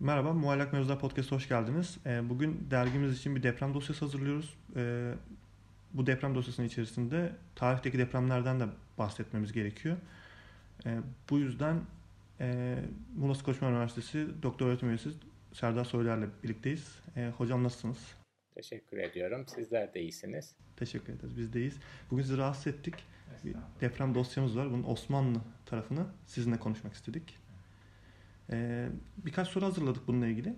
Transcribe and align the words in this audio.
Merhaba, 0.00 0.32
Muallak 0.32 0.72
Mevzular 0.72 0.98
Podcast'a 0.98 1.36
hoş 1.36 1.48
geldiniz. 1.48 1.98
Ee, 2.06 2.28
Bugün 2.28 2.66
dergimiz 2.70 3.18
için 3.18 3.36
bir 3.36 3.42
deprem 3.42 3.74
dosyası 3.74 4.04
hazırlıyoruz. 4.04 4.54
Ee, 4.76 5.14
Bu 5.94 6.06
deprem 6.06 6.34
dosyasının 6.34 6.66
içerisinde 6.66 7.32
tarihteki 7.54 7.98
depremlerden 7.98 8.60
de 8.60 8.64
bahsetmemiz 8.98 9.52
gerekiyor. 9.52 9.96
Ee, 10.86 10.98
Bu 11.30 11.38
yüzden 11.38 11.80
e, 12.40 12.78
Muğla 13.16 13.42
Koçman 13.42 13.72
Üniversitesi 13.72 14.28
Doktor 14.42 14.66
Öğretim 14.66 14.88
Üyesi 14.88 15.08
Serdar 15.52 15.84
Soylar'la 15.84 16.26
birlikteyiz. 16.42 16.98
Hocam 17.38 17.64
nasılsınız? 17.64 17.98
Teşekkür 18.54 18.98
ediyorum. 18.98 19.44
Sizler 19.46 19.94
de 19.94 20.00
iyisiniz. 20.00 20.54
Teşekkür 20.76 21.12
ederiz, 21.12 21.36
biz 21.36 21.52
deyiz. 21.52 21.76
Bugün 22.10 22.22
sizi 22.22 22.38
rahatsız 22.38 22.66
ettik. 22.66 22.94
Bir 23.44 23.54
deprem 23.80 24.14
dosyamız 24.14 24.56
var. 24.56 24.70
Bunun 24.70 24.84
Osmanlı 24.84 25.38
tarafını 25.66 26.06
sizinle 26.26 26.58
konuşmak 26.58 26.94
istedik. 26.94 27.38
Ee, 28.52 28.88
birkaç 29.18 29.48
soru 29.48 29.64
hazırladık 29.64 30.08
bununla 30.08 30.26
ilgili. 30.26 30.54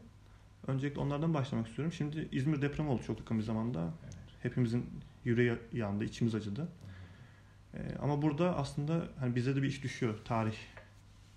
Öncelikle 0.67 1.01
onlardan 1.01 1.35
başlamak 1.35 1.69
istiyorum. 1.69 1.93
Şimdi 1.93 2.29
İzmir 2.33 2.63
depremi 2.63 2.89
oldu 2.89 3.03
çok 3.07 3.19
yakın 3.19 3.39
bir 3.39 3.43
zamanda. 3.43 3.91
Hepimizin 4.43 4.87
yüreği 5.25 5.53
yandı, 5.73 6.05
içimiz 6.05 6.35
acıdı. 6.35 6.69
Ee, 7.75 7.79
ama 8.03 8.23
burada 8.23 8.57
aslında 8.57 9.09
hani 9.19 9.37
bize 9.37 9.57
de 9.57 9.63
bir 9.63 9.69
iş 9.69 9.83
düşüyor. 9.83 10.19
Tarih 10.25 10.57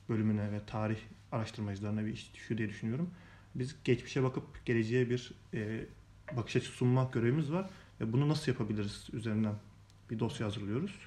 bölümüne 0.09 0.51
ve 0.51 0.65
tarih 0.67 0.97
araştırmacılarına 1.31 2.05
bir 2.05 2.13
iş 2.13 2.33
düşüyor 2.33 2.57
diye 2.57 2.69
düşünüyorum. 2.69 3.09
Biz 3.55 3.75
geçmişe 3.83 4.23
bakıp 4.23 4.65
geleceğe 4.65 5.09
bir 5.09 5.31
e, 5.53 5.85
bakış 6.37 6.55
açısı 6.55 6.73
sunmak 6.73 7.13
görevimiz 7.13 7.51
var. 7.51 7.69
Ve 8.01 8.13
bunu 8.13 8.29
nasıl 8.29 8.51
yapabiliriz 8.51 9.07
üzerinden 9.13 9.55
bir 10.11 10.19
dosya 10.19 10.47
hazırlıyoruz. 10.47 10.99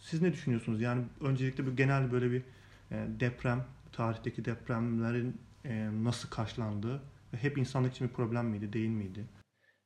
Siz 0.00 0.22
ne 0.22 0.32
düşünüyorsunuz? 0.32 0.80
Yani 0.80 1.02
öncelikle 1.20 1.66
bir 1.66 1.76
genel 1.76 2.12
böyle 2.12 2.30
bir 2.30 2.42
e, 2.90 3.06
deprem, 3.20 3.64
tarihteki 3.92 4.44
depremlerin 4.44 5.40
e, 5.64 5.88
nasıl 6.04 6.30
karşılandığı 6.30 7.02
ve 7.32 7.36
hep 7.36 7.58
insanlık 7.58 7.92
için 7.92 8.08
bir 8.08 8.12
problem 8.12 8.46
miydi, 8.46 8.72
değil 8.72 8.88
miydi? 8.88 9.24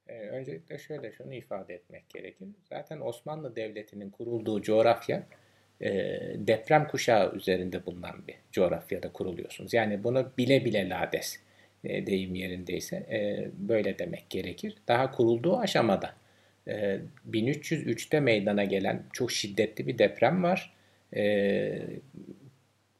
Ee, 0.09 0.19
öncelikle 0.19 0.79
şöyle 0.79 1.13
şunu 1.13 1.35
ifade 1.35 1.74
etmek 1.74 2.10
gerekir. 2.10 2.48
Zaten 2.68 3.01
Osmanlı 3.01 3.57
Devleti'nin 3.57 4.10
kurulduğu 4.10 4.63
coğrafya 4.63 5.26
e, 5.80 5.90
deprem 6.37 6.88
kuşağı 6.88 7.35
üzerinde 7.35 7.87
bulunan 7.87 8.26
bir 8.29 8.35
coğrafyada 8.52 9.13
kuruluyorsunuz. 9.13 9.74
Yani 9.74 10.04
bunu 10.04 10.32
bile 10.38 10.65
bile 10.65 10.88
lades 10.88 11.41
e, 11.85 12.07
deyim 12.07 12.35
yerindeyse 12.35 12.96
e, 12.96 13.48
böyle 13.54 13.98
demek 13.98 14.30
gerekir. 14.30 14.76
Daha 14.88 15.10
kurulduğu 15.10 15.59
aşamada 15.59 16.15
e, 16.68 16.98
1303'te 17.30 18.20
meydana 18.20 18.65
gelen 18.65 19.02
çok 19.13 19.32
şiddetli 19.32 19.87
bir 19.87 19.98
deprem 19.98 20.43
var. 20.43 20.73
E, 21.16 21.23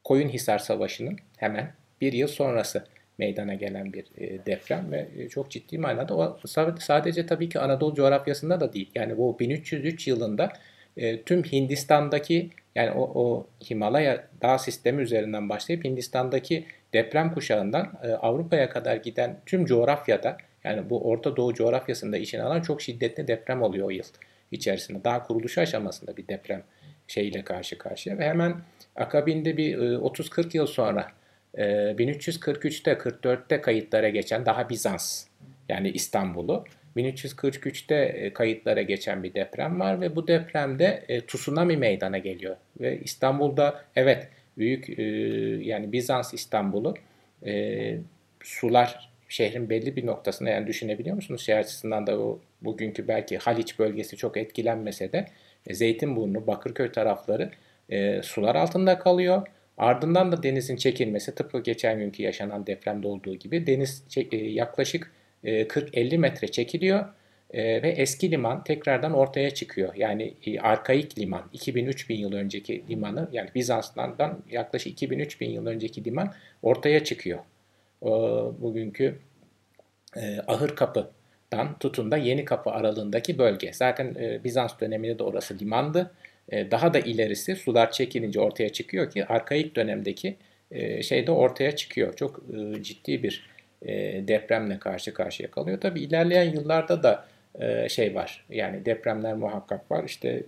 Koyunhisar 0.07 0.59
Savaşı'nın 0.59 1.17
hemen 1.37 1.71
bir 2.01 2.13
yıl 2.13 2.27
sonrası 2.27 2.83
meydana 3.17 3.53
gelen 3.53 3.93
bir 3.93 4.05
e, 4.17 4.45
deprem 4.45 4.91
ve 4.91 5.07
e, 5.17 5.29
çok 5.29 5.51
ciddi 5.51 5.77
manada 5.77 6.17
o 6.17 6.39
sadece 6.79 7.25
tabii 7.25 7.49
ki 7.49 7.59
Anadolu 7.59 7.95
coğrafyasında 7.95 8.59
da 8.59 8.73
değil. 8.73 8.89
Yani 8.95 9.17
bu 9.17 9.39
1303 9.39 10.07
yılında 10.07 10.53
e, 10.97 11.21
tüm 11.21 11.43
Hindistan'daki 11.43 12.49
yani 12.75 12.91
o, 12.91 13.01
o 13.01 13.47
Himalaya 13.69 14.27
dağ 14.41 14.57
sistemi 14.57 15.01
üzerinden 15.01 15.49
başlayıp 15.49 15.85
Hindistan'daki 15.85 16.65
deprem 16.93 17.33
kuşağından 17.33 17.99
Avrupa'ya 18.21 18.69
kadar 18.69 18.95
giden 18.95 19.39
tüm 19.45 19.65
coğrafyada 19.65 20.37
yani 20.63 20.89
bu 20.89 21.09
Orta 21.09 21.35
Doğu 21.35 21.53
coğrafyasında 21.53 22.17
işin 22.17 22.39
alan 22.39 22.61
çok 22.61 22.81
şiddetli 22.81 23.27
deprem 23.27 23.61
oluyor 23.61 23.87
o 23.87 23.89
yıl 23.89 24.05
içerisinde. 24.51 25.03
Daha 25.03 25.23
kuruluşu 25.23 25.61
aşamasında 25.61 26.17
bir 26.17 26.27
deprem 26.27 26.63
şeyle 27.07 27.43
karşı 27.43 27.77
karşıya 27.77 28.17
ve 28.17 28.25
hemen 28.25 28.55
akabinde 28.97 29.57
bir 29.57 29.77
30-40 29.77 30.45
e, 30.45 30.49
yıl 30.53 30.67
sonra 30.67 31.07
1343'te 31.57 32.91
44'te 32.91 33.61
kayıtlara 33.61 34.09
geçen 34.09 34.45
daha 34.45 34.69
Bizans 34.69 35.25
yani 35.69 35.89
İstanbul'u 35.89 36.65
1343'te 36.97 37.95
e, 37.95 38.33
kayıtlara 38.33 38.81
geçen 38.81 39.23
bir 39.23 39.33
deprem 39.33 39.79
var 39.79 40.01
ve 40.01 40.15
bu 40.15 40.27
depremde 40.27 41.03
e, 41.07 41.25
tsunami 41.25 41.77
meydana 41.77 42.17
geliyor 42.17 42.55
ve 42.81 42.99
İstanbul'da 42.99 43.83
evet 43.95 44.27
büyük 44.57 44.89
yani 45.67 45.91
Bizans 45.91 46.33
İstanbul'u 46.33 46.95
sular 48.43 49.09
şehrin 49.29 49.69
belli 49.69 49.95
bir 49.95 50.05
noktasında 50.05 50.49
yani 50.49 50.67
düşünebiliyor 50.67 51.15
musunuz? 51.15 51.41
Şey 51.41 51.57
açısından 51.57 52.07
da 52.07 52.19
o 52.19 52.39
bugünkü 52.61 53.07
belki 53.07 53.37
Haliç 53.37 53.79
bölgesi 53.79 54.17
çok 54.17 54.37
etkilenmese 54.37 55.11
de 55.11 55.25
e, 55.67 55.73
Zeytinburnu, 55.73 56.47
Bakırköy 56.47 56.91
tarafları 56.91 57.51
e, 57.89 58.21
sular 58.23 58.55
altında 58.55 58.99
kalıyor. 58.99 59.47
Ardından 59.77 60.31
da 60.31 60.43
denizin 60.43 60.75
çekilmesi 60.75 61.35
tıpkı 61.35 61.59
geçen 61.59 61.99
günkü 61.99 62.23
yaşanan 62.23 62.67
depremde 62.67 63.07
olduğu 63.07 63.35
gibi 63.35 63.67
deniz 63.67 64.03
e, 64.31 64.37
yaklaşık 64.37 65.11
e, 65.43 65.61
40-50 65.61 66.17
metre 66.17 66.47
çekiliyor 66.47 67.05
e, 67.53 67.83
ve 67.83 67.89
eski 67.89 68.31
liman 68.31 68.63
tekrardan 68.63 69.13
ortaya 69.13 69.51
çıkıyor. 69.51 69.95
Yani 69.95 70.33
e, 70.45 70.59
arkaik 70.59 71.19
liman 71.19 71.43
2000-3000 71.53 72.13
yıl 72.13 72.33
önceki 72.33 72.83
limanı 72.89 73.29
yani 73.31 73.49
Bizans'tan 73.55 74.43
yaklaşık 74.49 75.01
2000-3000 75.01 75.45
yıl 75.45 75.65
önceki 75.65 76.05
liman 76.05 76.33
ortaya 76.61 77.03
çıkıyor. 77.03 77.39
E, 78.03 78.09
bugünkü 78.61 79.19
e, 80.17 80.39
ahır 80.47 80.75
kapı 80.75 81.11
Dan 81.51 81.79
tutun 81.79 82.11
da 82.11 82.17
Yeni 82.17 82.45
Kapı 82.45 82.69
aralığındaki 82.69 83.37
bölge. 83.37 83.73
Zaten 83.73 84.15
e, 84.19 84.43
Bizans 84.43 84.79
döneminde 84.79 85.19
de 85.19 85.23
orası 85.23 85.59
limandı. 85.59 86.11
E, 86.51 86.71
daha 86.71 86.93
da 86.93 86.99
ilerisi 86.99 87.55
sular 87.55 87.91
çekilince 87.91 88.39
ortaya 88.39 88.69
çıkıyor 88.69 89.11
ki 89.11 89.25
arkaik 89.25 89.75
dönemdeki 89.75 90.35
e, 90.71 91.03
şey 91.03 91.27
de 91.27 91.31
ortaya 91.31 91.75
çıkıyor. 91.75 92.15
Çok 92.15 92.43
e, 92.53 92.83
ciddi 92.83 93.23
bir 93.23 93.49
e, 93.81 93.93
depremle 94.27 94.79
karşı 94.79 95.13
karşıya 95.13 95.51
kalıyor. 95.51 95.81
Tabi 95.81 95.99
ilerleyen 95.99 96.53
yıllarda 96.53 97.03
da 97.03 97.25
şey 97.89 98.15
var. 98.15 98.45
Yani 98.49 98.85
depremler 98.85 99.33
muhakkak 99.33 99.91
var. 99.91 100.03
İşte 100.03 100.29
e, 100.29 100.43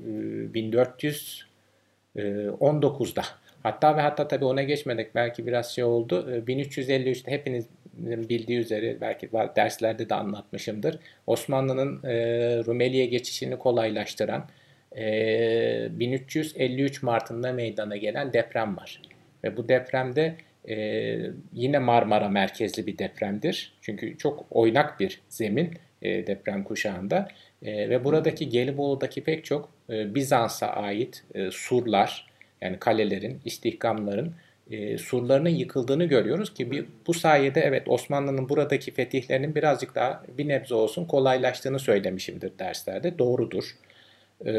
1419'da 2.16 3.23
hatta 3.63 3.97
ve 3.97 4.01
hatta 4.01 4.27
tabi 4.27 4.45
ona 4.45 4.63
geçmedik 4.63 5.16
belki 5.16 5.47
biraz 5.47 5.75
şey 5.75 5.83
oldu. 5.83 6.41
1353'te 6.47 7.31
hepiniz 7.31 7.66
bildiği 7.97 8.59
üzere 8.59 9.01
belki 9.01 9.29
derslerde 9.31 10.09
de 10.09 10.16
anlatmışımdır. 10.16 10.99
Osmanlı'nın 11.27 12.01
Rumeli'ye 12.66 13.05
geçişini 13.05 13.57
kolaylaştıran 13.57 14.45
e, 14.97 15.88
1353 15.91 17.03
Mart'ında 17.03 17.53
meydana 17.53 17.97
gelen 17.97 18.33
deprem 18.33 18.77
var. 18.77 19.01
Ve 19.44 19.57
bu 19.57 19.69
depremde 19.69 20.35
e, 20.69 20.75
yine 21.53 21.79
Marmara 21.79 22.29
merkezli 22.29 22.88
bir 22.88 22.97
depremdir. 22.97 23.73
Çünkü 23.81 24.17
çok 24.17 24.45
oynak 24.51 24.99
bir 24.99 25.22
zemin 25.29 25.72
e, 26.01 26.28
deprem 26.28 26.63
kuşağında. 26.63 27.28
E, 27.61 27.89
ve 27.89 28.03
buradaki 28.03 28.49
Gelibolu'daki 28.49 29.23
pek 29.23 29.45
çok 29.45 29.69
e, 29.89 30.16
Bizans'a 30.16 30.67
ait 30.67 31.23
e, 31.35 31.51
surlar 31.51 32.29
yani 32.61 32.79
kalelerin, 32.79 33.41
istihkamların 33.45 34.33
e, 34.72 34.97
surlarının 34.97 35.49
yıkıldığını 35.49 36.05
görüyoruz 36.05 36.53
ki 36.53 36.72
bir, 36.72 36.85
bu 37.07 37.13
sayede 37.13 37.61
evet 37.61 37.83
Osmanlı'nın 37.88 38.49
buradaki 38.49 38.91
fetihlerinin 38.91 39.55
birazcık 39.55 39.95
daha 39.95 40.23
bir 40.38 40.47
nebze 40.47 40.75
olsun 40.75 41.05
kolaylaştığını 41.05 41.79
söylemişimdir 41.79 42.51
derslerde. 42.59 43.19
Doğrudur. 43.19 43.75
E, 44.45 44.51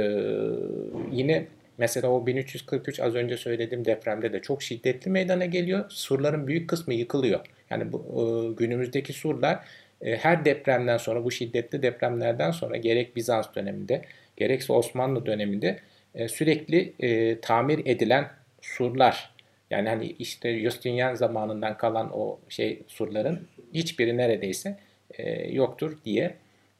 yine 1.13 1.47
mesela 1.79 2.09
o 2.09 2.27
1343 2.27 3.01
az 3.01 3.15
önce 3.15 3.37
söylediğim 3.37 3.85
depremde 3.85 4.33
de 4.33 4.43
çok 4.43 4.63
şiddetli 4.63 5.11
meydana 5.11 5.45
geliyor. 5.45 5.85
Surların 5.89 6.47
büyük 6.47 6.71
kısmı 6.71 6.95
yıkılıyor. 6.95 7.41
Yani 7.71 7.93
bu 7.93 7.99
e, 7.99 8.55
günümüzdeki 8.55 9.13
surlar 9.13 9.65
e, 10.03 10.17
her 10.17 10.45
depremden 10.45 10.97
sonra 10.97 11.25
bu 11.25 11.31
şiddetli 11.31 11.83
depremlerden 11.83 12.51
sonra 12.51 12.77
gerek 12.77 13.17
Bizans 13.17 13.47
döneminde 13.55 14.03
gerekse 14.37 14.73
Osmanlı 14.73 15.27
döneminde 15.27 15.79
e, 16.15 16.29
sürekli 16.29 16.93
e, 17.01 17.41
tamir 17.41 17.87
edilen 17.87 18.31
surlar 18.61 19.31
yani 19.71 19.89
hani 19.89 20.07
işte 20.07 20.59
Justinian 20.59 21.15
zamanından 21.15 21.77
kalan 21.77 22.11
o 22.13 22.39
şey 22.49 22.83
surların 22.89 23.49
hiçbiri 23.75 24.17
neredeyse 24.17 24.79
e, 25.19 25.53
yoktur 25.53 25.99
diye 26.05 26.35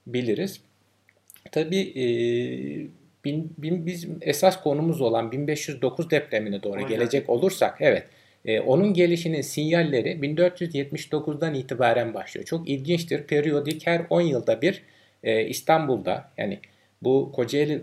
biliriz. 0.07 0.61
Tabii 1.53 1.93
e, 1.97 2.05
bin, 3.25 3.55
bin, 3.59 3.87
bizim 3.87 4.19
esas 4.21 4.63
konumuz 4.63 5.01
olan 5.01 5.33
1509 5.33 6.11
depremine 6.11 6.63
doğru 6.63 6.87
gelecek 6.87 7.31
olursak 7.31 7.77
evet 7.81 8.05
e, 8.45 8.61
onun 8.61 8.95
gelişinin 8.95 9.41
sinyalleri 9.41 10.11
1479'dan 10.11 11.55
itibaren 11.55 12.15
başlıyor. 12.15 12.47
Çok 12.47 12.69
ilginçtir. 12.69 13.23
Periyodik 13.23 13.87
her 13.87 14.03
10 14.11 14.21
yılda 14.21 14.63
bir 14.63 14.83
e, 15.25 15.45
İstanbul'da 15.47 16.31
yani 16.39 16.59
bu 17.03 17.33
Kocaeli 17.33 17.83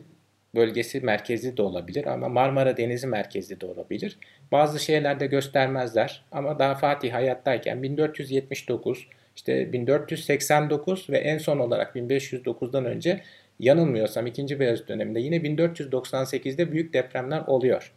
bölgesi 0.55 1.01
merkezli 1.01 1.57
de 1.57 1.61
olabilir 1.61 2.05
ama 2.05 2.29
Marmara 2.29 2.77
Denizi 2.77 3.07
merkezli 3.07 3.61
de 3.61 3.65
olabilir. 3.65 4.17
Bazı 4.51 4.79
şeylerde 4.79 5.27
göstermezler 5.27 6.23
ama 6.31 6.59
daha 6.59 6.75
Fatih 6.75 7.13
hayattayken 7.13 7.83
1479, 7.83 9.07
işte 9.35 9.73
1489 9.73 11.09
ve 11.09 11.17
en 11.17 11.37
son 11.37 11.59
olarak 11.59 11.95
1509'dan 11.95 12.85
önce 12.85 13.21
yanılmıyorsam 13.59 14.27
2. 14.27 14.59
Beyazıt 14.59 14.89
döneminde 14.89 15.19
yine 15.19 15.37
1498'de 15.37 16.71
büyük 16.71 16.93
depremler 16.93 17.43
oluyor 17.47 17.93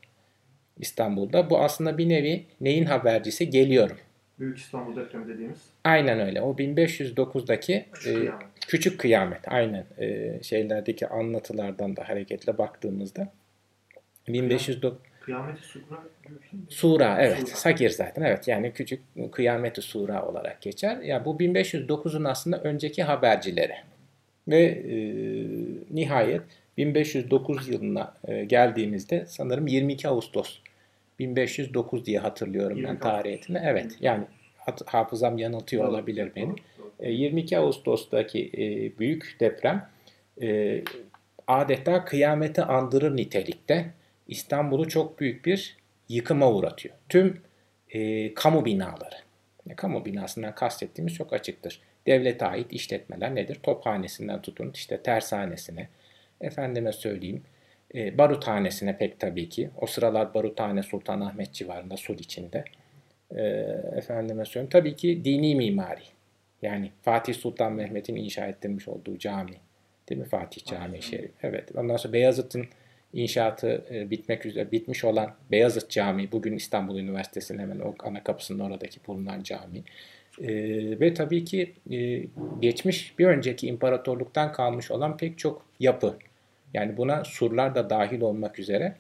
İstanbul'da. 0.79 1.51
Bu 1.51 1.59
aslında 1.59 1.99
bir 1.99 2.09
nevi 2.09 2.45
neyin 2.61 2.85
habercisi 2.85 3.51
geliyorum 3.51 3.97
Büyük 4.41 4.59
İstanbul 4.59 4.97
depremi 4.97 5.29
dediğimiz. 5.29 5.59
Aynen 5.85 6.21
öyle. 6.21 6.43
O 6.43 6.53
1509'daki 6.53 7.87
küçük, 7.93 8.13
e, 8.13 8.15
kıyamet. 8.15 8.47
küçük 8.67 9.01
kıyamet. 9.01 9.49
Aynen 9.49 9.85
e, 9.99 10.39
şeylerdeki 10.43 11.07
anlatılardan 11.07 11.97
da 11.97 12.09
hareketle 12.09 12.59
baktığımızda 12.59 13.33
1509 14.29 14.99
Kıyameti 15.21 15.63
Sura 15.63 16.05
Sura 16.69 17.17
evet. 17.21 17.39
Sura. 17.39 17.57
Sagir 17.57 17.91
zaten 17.91 18.23
evet. 18.23 18.49
Yani 18.49 18.73
küçük 18.73 19.03
kıyameti 19.33 19.83
Sura 19.83 20.27
olarak 20.27 20.63
geçer. 20.63 20.97
Ya 20.97 21.03
yani 21.03 21.25
bu 21.25 21.37
1509'un 21.37 22.25
aslında 22.25 22.61
önceki 22.61 23.03
habercileri. 23.03 23.75
Ve 24.51 24.63
e, 24.65 24.97
nihayet 25.91 26.43
1509 26.77 27.69
yılına 27.69 28.15
e, 28.29 28.45
geldiğimizde 28.45 29.27
sanırım 29.27 29.67
22 29.67 30.09
Ağustos 30.09 30.59
1509 31.19 32.07
diye 32.07 32.19
hatırlıyorum 32.19 32.85
ben 32.85 32.99
tarihini. 32.99 33.61
Evet 33.65 33.97
yani 34.01 34.25
hafızam 34.87 35.39
yanıltıyor 35.39 35.85
olabilir 35.85 36.33
beni. 36.37 36.55
22 37.03 37.55
e, 37.55 37.59
Ağustos'taki 37.59 38.51
e, 38.55 38.99
büyük 38.99 39.37
deprem 39.41 39.89
e, 40.43 40.83
adeta 41.47 42.05
kıyameti 42.05 42.63
andırır 42.63 43.17
nitelikte 43.17 43.91
İstanbul'u 44.29 44.89
çok 44.89 45.21
büyük 45.21 45.45
bir 45.45 45.77
yıkıma 46.09 46.53
uğratıyor. 46.53 46.95
Tüm 47.09 47.41
e, 47.91 48.35
kamu 48.35 48.65
binaları. 48.65 49.17
E, 49.71 49.75
kamu 49.77 50.05
binasından 50.05 50.55
kastettiğimiz 50.55 51.15
çok 51.15 51.33
açıktır. 51.33 51.81
Devlete 52.07 52.47
ait 52.47 52.73
işletmeler 52.73 53.35
nedir? 53.35 53.59
Tophanesinden 53.63 54.43
tutun 54.43 54.71
işte 54.75 55.03
tersanesine, 55.03 55.89
efendime 56.41 56.93
söyleyeyim 56.93 57.43
e, 57.95 58.19
baruthanesine 58.19 58.97
pek 58.97 59.21
tabii 59.21 59.49
ki. 59.49 59.71
O 59.81 59.87
sıralar 59.87 60.35
Baruthane 60.35 60.83
Sultanahmet 60.83 61.53
civarında 61.53 61.97
Sul 61.97 62.19
içinde. 62.19 62.65
E, 63.37 63.43
efendime 63.97 64.45
söyleyeyim 64.45 64.71
tabii 64.71 64.97
ki 64.97 65.25
dini 65.25 65.55
mimari. 65.55 66.03
Yani 66.63 66.91
Fatih 67.03 67.35
Sultan 67.35 67.73
Mehmet'in 67.73 68.17
inşa 68.17 68.47
ettirmiş 68.47 68.89
olduğu 68.89 69.19
cami. 69.19 69.57
Değil 70.09 70.21
mi 70.21 70.27
Fatih 70.27 70.65
Camii 70.65 71.03
Şerif? 71.03 71.31
Evet. 71.43 71.77
Ondan 71.77 71.97
sonra 71.97 72.13
Beyazıt'ın 72.13 72.67
inşaatı 73.13 73.85
e, 73.91 74.11
bitmek 74.11 74.47
üzere 74.47 74.73
bitmiş 74.73 75.05
olan 75.05 75.35
Beyazıt 75.51 75.91
Camii 75.91 76.33
bugün 76.33 76.57
İstanbul 76.57 76.99
Üniversitesi'nin 76.99 77.59
hemen 77.59 77.79
o 77.79 77.95
ana 77.99 78.25
kapısının 78.25 78.61
oradaki 78.61 79.01
bulunan 79.07 79.43
cami. 79.43 79.83
E, 80.41 80.51
ve 81.01 81.15
tabii 81.15 81.45
ki 81.45 81.73
e, 81.91 82.25
geçmiş 82.61 83.19
bir 83.19 83.27
önceki 83.27 83.67
imparatorluktan 83.67 84.53
kalmış 84.53 84.91
olan 84.91 85.17
pek 85.17 85.39
çok 85.39 85.67
yapı 85.81 86.17
yani 86.75 86.97
buna 86.97 87.25
surlar 87.25 87.75
da 87.75 87.91
dahil 87.91 88.21
olmak 88.21 88.59
üzere 88.59 88.97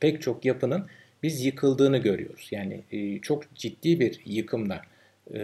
pek 0.00 0.22
çok 0.22 0.44
yapının 0.44 0.86
biz 1.22 1.44
yıkıldığını 1.44 1.98
görüyoruz. 1.98 2.48
Yani 2.50 2.80
e, 2.92 3.18
çok 3.18 3.54
ciddi 3.54 4.00
bir 4.00 4.20
yıkımla 4.24 4.82
e, 5.34 5.40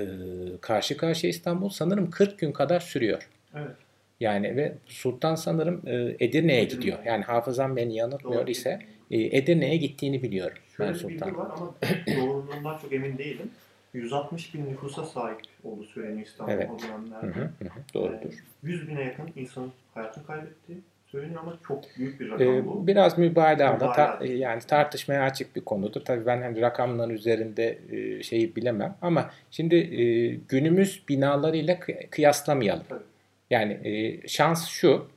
karşı 0.60 0.96
karşıya 0.96 1.30
İstanbul 1.30 1.68
sanırım 1.68 2.10
40 2.10 2.38
gün 2.38 2.52
kadar 2.52 2.80
sürüyor. 2.80 3.28
Evet. 3.54 3.76
Yani 4.20 4.56
ve 4.56 4.74
Sultan 4.86 5.34
sanırım 5.34 5.82
e, 5.86 6.16
Edirne'ye 6.20 6.64
gidiyor. 6.64 6.98
Yani 7.04 7.24
hafızam 7.24 7.76
beni 7.76 7.96
yanıltmıyor 7.96 8.42
Doğru. 8.42 8.50
ise 8.50 8.78
e, 9.10 9.36
Edirne'ye 9.36 9.76
gittiğini 9.76 10.22
biliyorum 10.22 10.58
Şöyle 10.76 10.90
ben 10.90 10.96
Sultan. 10.98 11.36
Var 11.36 11.50
ama 11.56 11.74
doğruluğundan 12.16 12.78
çok 12.78 12.92
emin 12.92 13.18
değilim. 13.18 13.50
160 13.92 14.54
bin 14.54 14.66
nüfusa 14.66 15.04
sahip 15.04 15.40
olduğu 15.64 15.84
söyleniyor 15.84 16.26
İstanbul 16.26 16.52
evet. 16.52 16.70
o 16.74 16.78
dönemlerde. 16.78 17.26
Hı 17.26 17.40
hı, 17.40 17.44
hı. 17.64 17.70
Doğrudur. 17.94 18.32
E, 18.32 18.36
100 18.62 18.88
bine 18.88 19.02
yakın 19.04 19.32
insanın 19.36 19.72
hayatını 19.94 20.26
kaybetti 20.26 20.74
söyleniyor 21.06 21.40
ama 21.40 21.58
çok 21.68 21.84
büyük 21.98 22.20
bir 22.20 22.30
rakam 22.30 22.46
ee, 22.46 22.66
bu. 22.66 22.86
Biraz 22.86 23.18
mübalağada 23.18 23.92
ta, 23.92 24.18
yani 24.24 24.60
tartışmaya 24.60 25.22
açık 25.22 25.56
bir 25.56 25.60
konudur. 25.60 26.00
Tabii 26.00 26.26
ben 26.26 26.42
hani 26.42 26.60
rakamların 26.60 27.10
üzerinde 27.10 27.78
e, 27.90 28.22
şeyi 28.22 28.56
bilemem 28.56 28.96
ama 29.02 29.30
şimdi 29.50 29.76
e, 29.76 30.26
günümüz 30.48 31.02
binalarıyla 31.08 31.80
kıyaslamayalım. 32.10 32.84
Tabii. 32.88 33.02
Yani 33.50 33.72
e, 33.72 34.28
şans 34.28 34.68
şu 34.68 35.08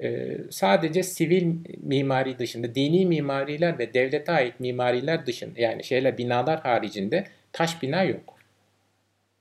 e, 0.00 0.36
sadece 0.50 1.02
sivil 1.02 1.54
mimari 1.82 2.38
dışında 2.38 2.74
dini 2.74 3.06
mimariler 3.06 3.78
ve 3.78 3.94
devlete 3.94 4.32
ait 4.32 4.60
mimariler 4.60 5.26
dışında 5.26 5.60
yani 5.60 5.84
şeyler 5.84 6.18
binalar 6.18 6.60
haricinde 6.60 7.24
taş 7.56 7.82
bina 7.82 8.02
yok. 8.02 8.34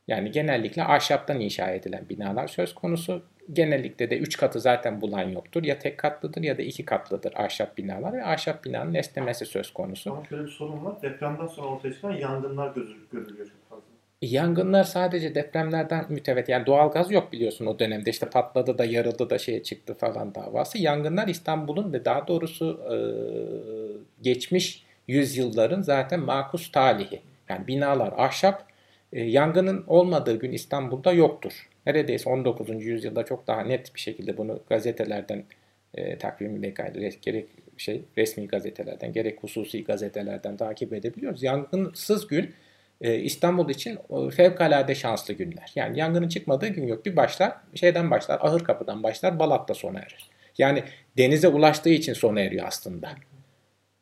Yani 0.08 0.32
genellikle 0.32 0.84
ahşaptan 0.84 1.40
inşa 1.40 1.70
edilen 1.70 2.10
binalar 2.10 2.48
söz 2.48 2.76
konusu. 2.76 3.24
Genellikle 3.54 4.10
de 4.10 4.18
3 4.18 4.38
katı 4.38 4.60
zaten 4.60 5.02
bulan 5.02 5.24
yoktur. 5.24 5.64
Ya 5.64 5.80
tek 5.80 5.98
katlıdır 5.98 6.44
ya 6.44 6.58
da 6.58 6.62
2 6.62 6.86
katlıdır 6.86 7.34
ahşap 7.36 7.78
binalar 7.78 8.14
ve 8.14 8.26
ahşap 8.26 8.66
binanın 8.66 8.94
esnemesi 8.94 9.46
söz 9.46 9.74
konusu. 9.74 10.12
Ama 10.12 10.26
şöyle 10.26 10.44
bir 10.44 10.50
sorun 10.50 10.86
var. 10.86 11.02
Depremden 11.02 11.48
sonra 11.48 11.68
ortaya 11.68 11.94
çıkan 11.94 12.12
yangınlar 12.12 12.76
görülüyor 13.12 13.46
çok 13.46 13.70
fazla. 13.70 13.84
Yangınlar 14.22 14.84
sadece 14.84 15.36
depremlerden 15.36 16.06
mütevet. 16.10 16.50
Yani 16.50 16.66
doğal 16.66 16.92
gaz 16.92 17.12
yok 17.12 17.32
biliyorsun 17.34 17.66
o 17.66 17.80
dönemde. 17.80 18.10
İşte 18.10 18.30
patladı 18.30 18.78
da 18.78 18.86
yarıldı 18.86 19.30
da 19.30 19.38
şeye 19.38 19.64
çıktı 19.64 19.94
falan 19.94 20.36
davası. 20.36 20.78
Yangınlar 20.78 21.28
İstanbul'un 21.28 21.94
ve 21.94 22.06
daha 22.06 22.28
doğrusu 22.28 22.82
e, 22.92 22.98
geçmiş 24.22 24.86
yüzyılların 25.08 25.82
zaten 25.82 26.20
makus 26.20 26.72
talihi. 26.72 27.22
Yani 27.50 27.68
binalar 27.68 28.14
ahşap. 28.18 28.68
E, 29.14 29.24
yangının 29.24 29.84
olmadığı 29.88 30.40
gün 30.40 30.52
İstanbul'da 30.52 31.14
yoktur 31.14 31.70
neredeyse 31.86 32.30
19. 32.30 32.86
yüzyılda 32.86 33.26
çok 33.26 33.48
daha 33.48 33.62
net 33.62 33.96
bir 33.96 34.00
şekilde 34.00 34.38
bunu 34.38 34.60
gazetelerden 34.70 35.44
e, 35.94 36.18
takvimi 36.18 36.74
gerek 37.22 37.46
şey 37.78 38.02
resmi 38.18 38.48
gazetelerden 38.48 39.14
gerek 39.14 39.44
hususi 39.44 39.84
gazetelerden 39.84 40.58
takip 40.58 40.94
edebiliyoruz. 40.94 41.44
Yangınsız 41.44 42.28
gün 42.28 42.54
e, 43.02 43.20
İstanbul 43.20 43.70
için 43.70 43.98
e, 44.10 44.30
fevkalade 44.30 44.96
şanslı 44.96 45.34
günler. 45.34 45.72
Yani 45.76 46.00
yangının 46.00 46.28
çıkmadığı 46.28 46.68
gün 46.68 46.88
yok. 46.88 47.06
Bir 47.06 47.16
başlar 47.16 47.54
şeyden 47.76 48.12
başlar 48.12 48.40
ahır 48.42 48.64
kapıdan 48.64 49.04
başlar 49.04 49.40
Balat'ta 49.40 49.74
sona 49.74 50.00
erir. 50.00 50.30
Yani 50.58 50.84
denize 51.18 51.48
ulaştığı 51.48 51.90
için 51.90 52.14
sona 52.14 52.42
eriyor 52.42 52.68
aslında. 52.68 53.10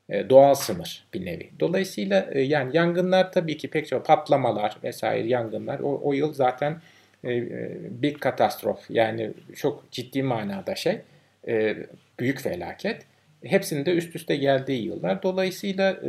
E, 0.09 0.29
doğal 0.29 0.53
sınır 0.53 1.05
bir 1.13 1.25
nevi. 1.25 1.49
Dolayısıyla 1.59 2.29
e, 2.31 2.41
yani 2.41 2.77
yangınlar 2.77 3.31
tabii 3.31 3.57
ki 3.57 3.67
pek 3.67 3.87
çok 3.87 4.05
patlamalar 4.05 4.77
vesaire 4.83 5.27
yangınlar 5.27 5.79
o, 5.79 6.01
o 6.03 6.13
yıl 6.13 6.33
zaten 6.33 6.81
e, 7.23 7.47
bir 8.01 8.13
katastrof 8.13 8.79
yani 8.89 9.31
çok 9.55 9.91
ciddi 9.91 10.23
manada 10.23 10.75
şey 10.75 11.01
büyük 12.19 12.41
felaket. 12.41 13.05
Hepsinin 13.43 13.85
de 13.85 13.95
üst 13.95 14.15
üste 14.15 14.35
geldiği 14.35 14.85
yıllar. 14.85 15.23
Dolayısıyla 15.23 15.99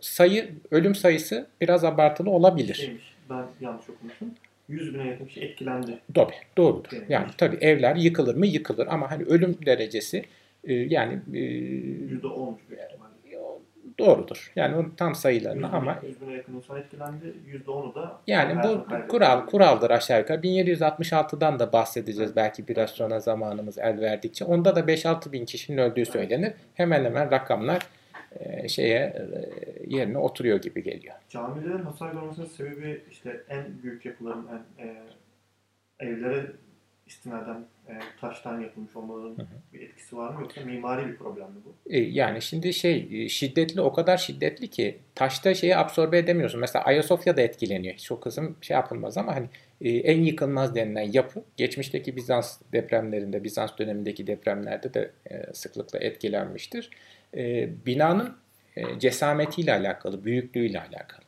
sayı 0.00 0.50
ölüm 0.70 0.94
sayısı 0.94 1.46
biraz 1.60 1.84
abartılı 1.84 2.30
olabilir. 2.30 2.92
Ben 3.30 3.46
yanlış 3.60 3.90
okumuşum. 3.90 4.34
100 4.68 4.94
bine 4.94 5.08
yakın 5.08 5.26
kişi 5.26 5.40
etkilendi. 5.40 5.98
Tabii 6.14 6.34
doğrudur. 6.56 6.90
Yani 7.08 7.26
tabii 7.38 7.56
evler 7.56 7.96
yıkılır 7.96 8.34
mı 8.34 8.46
yıkılır 8.46 8.86
ama 8.86 9.10
hani 9.10 9.24
ölüm 9.24 9.56
derecesi 9.66 10.24
yani 10.64 11.20
%10 11.28 12.54
doğrudur. 13.98 14.52
Yani 14.56 14.76
onun 14.76 14.90
tam 14.90 15.14
sayılarını 15.14 15.66
100 15.66 15.74
ama 15.74 15.98
100 16.02 16.20
bine 16.20 16.32
yakın 16.32 16.54
insan 16.54 16.76
etkilendi. 16.76 17.34
%10'u 17.66 17.94
da 17.94 18.20
yani 18.26 18.62
bu 18.64 18.86
kural 19.08 19.46
kuraldır 19.46 19.90
aşağı 19.90 20.20
yukarı. 20.20 20.40
1766'dan 20.40 21.58
da 21.58 21.72
bahsedeceğiz 21.72 22.36
belki 22.36 22.68
biraz 22.68 22.90
sonra 22.90 23.20
zamanımız 23.20 23.78
el 23.78 24.00
verdikçe. 24.00 24.44
Onda 24.44 24.76
da 24.76 24.80
5-6 24.80 25.32
bin 25.32 25.44
kişinin 25.44 25.78
öldüğü 25.78 26.06
söylenir. 26.06 26.52
Hemen 26.74 27.04
hemen 27.04 27.30
rakamlar 27.30 27.86
e, 28.40 28.68
şeye 28.68 28.98
e, 28.98 29.16
yerine 29.86 30.18
oturuyor 30.18 30.60
gibi 30.60 30.82
geliyor. 30.82 31.14
Camilerin 31.28 31.82
hasar 31.82 32.12
görmesinin 32.12 32.46
sebebi 32.46 33.02
işte 33.10 33.42
en 33.48 33.82
büyük 33.82 34.04
yapıların 34.04 34.46
en, 34.78 34.86
e, 34.86 34.96
evlere 35.98 36.46
istinaden 37.08 37.64
e, 37.88 37.92
taştan 38.20 38.60
yapılmış 38.60 38.94
hı 38.94 38.98
hı. 38.98 39.46
bir 39.72 39.80
etkisi 39.80 40.16
var 40.16 40.34
mı 40.34 40.40
yoksa 40.40 40.60
mimari 40.60 41.08
bir 41.08 41.16
problem 41.16 41.46
mi 41.46 41.56
bu? 41.64 41.74
E, 41.90 41.98
yani 41.98 42.42
şimdi 42.42 42.72
şey 42.72 43.08
e, 43.12 43.28
şiddetli 43.28 43.80
o 43.80 43.92
kadar 43.92 44.16
şiddetli 44.16 44.68
ki 44.68 44.98
taşta 45.14 45.54
şeyi 45.54 45.76
absorbe 45.76 46.18
edemiyorsun. 46.18 46.60
Mesela 46.60 46.84
Ayasofya 46.84 47.36
da 47.36 47.40
etkileniyor. 47.40 47.94
O 48.10 48.20
kısım 48.20 48.56
şey 48.60 48.74
yapılmaz 48.74 49.18
ama 49.18 49.36
hani 49.36 49.46
e, 49.80 49.90
en 49.90 50.20
yıkılmaz 50.22 50.74
denilen 50.74 51.12
yapı 51.12 51.44
geçmişteki 51.56 52.16
Bizans 52.16 52.60
depremlerinde, 52.72 53.44
Bizans 53.44 53.78
dönemindeki 53.78 54.26
depremlerde 54.26 54.94
de 54.94 55.10
e, 55.30 55.52
sıklıkla 55.52 55.98
etkilenmiştir. 55.98 56.90
E, 57.36 57.68
binanın 57.86 58.36
e, 58.76 58.98
cesametiyle 58.98 59.72
alakalı, 59.72 60.24
büyüklüğüyle 60.24 60.80
alakalı. 60.80 61.22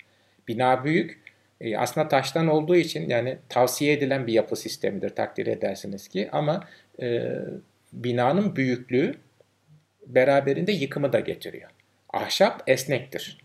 Bina 0.49 0.85
büyük 0.85 1.20
e, 1.61 1.77
aslında 1.77 2.09
taştan 2.09 2.49
olduğu 2.49 2.77
için 2.77 3.09
yani 3.09 3.39
tavsiye 3.49 3.93
edilen 3.93 4.27
bir 4.27 4.33
yapı 4.33 4.57
sistemidir 4.57 5.09
takdir 5.09 5.47
edersiniz 5.47 6.09
ki 6.09 6.29
ama 6.33 6.69
e, 7.03 7.31
binanın 7.93 8.57
büyüklüğü 8.57 9.15
beraberinde 10.07 10.73
yıkımı 10.73 11.13
da 11.13 11.21
getiriyor. 11.21 11.71
Ahşap 12.13 12.63
esnektir. 12.67 13.39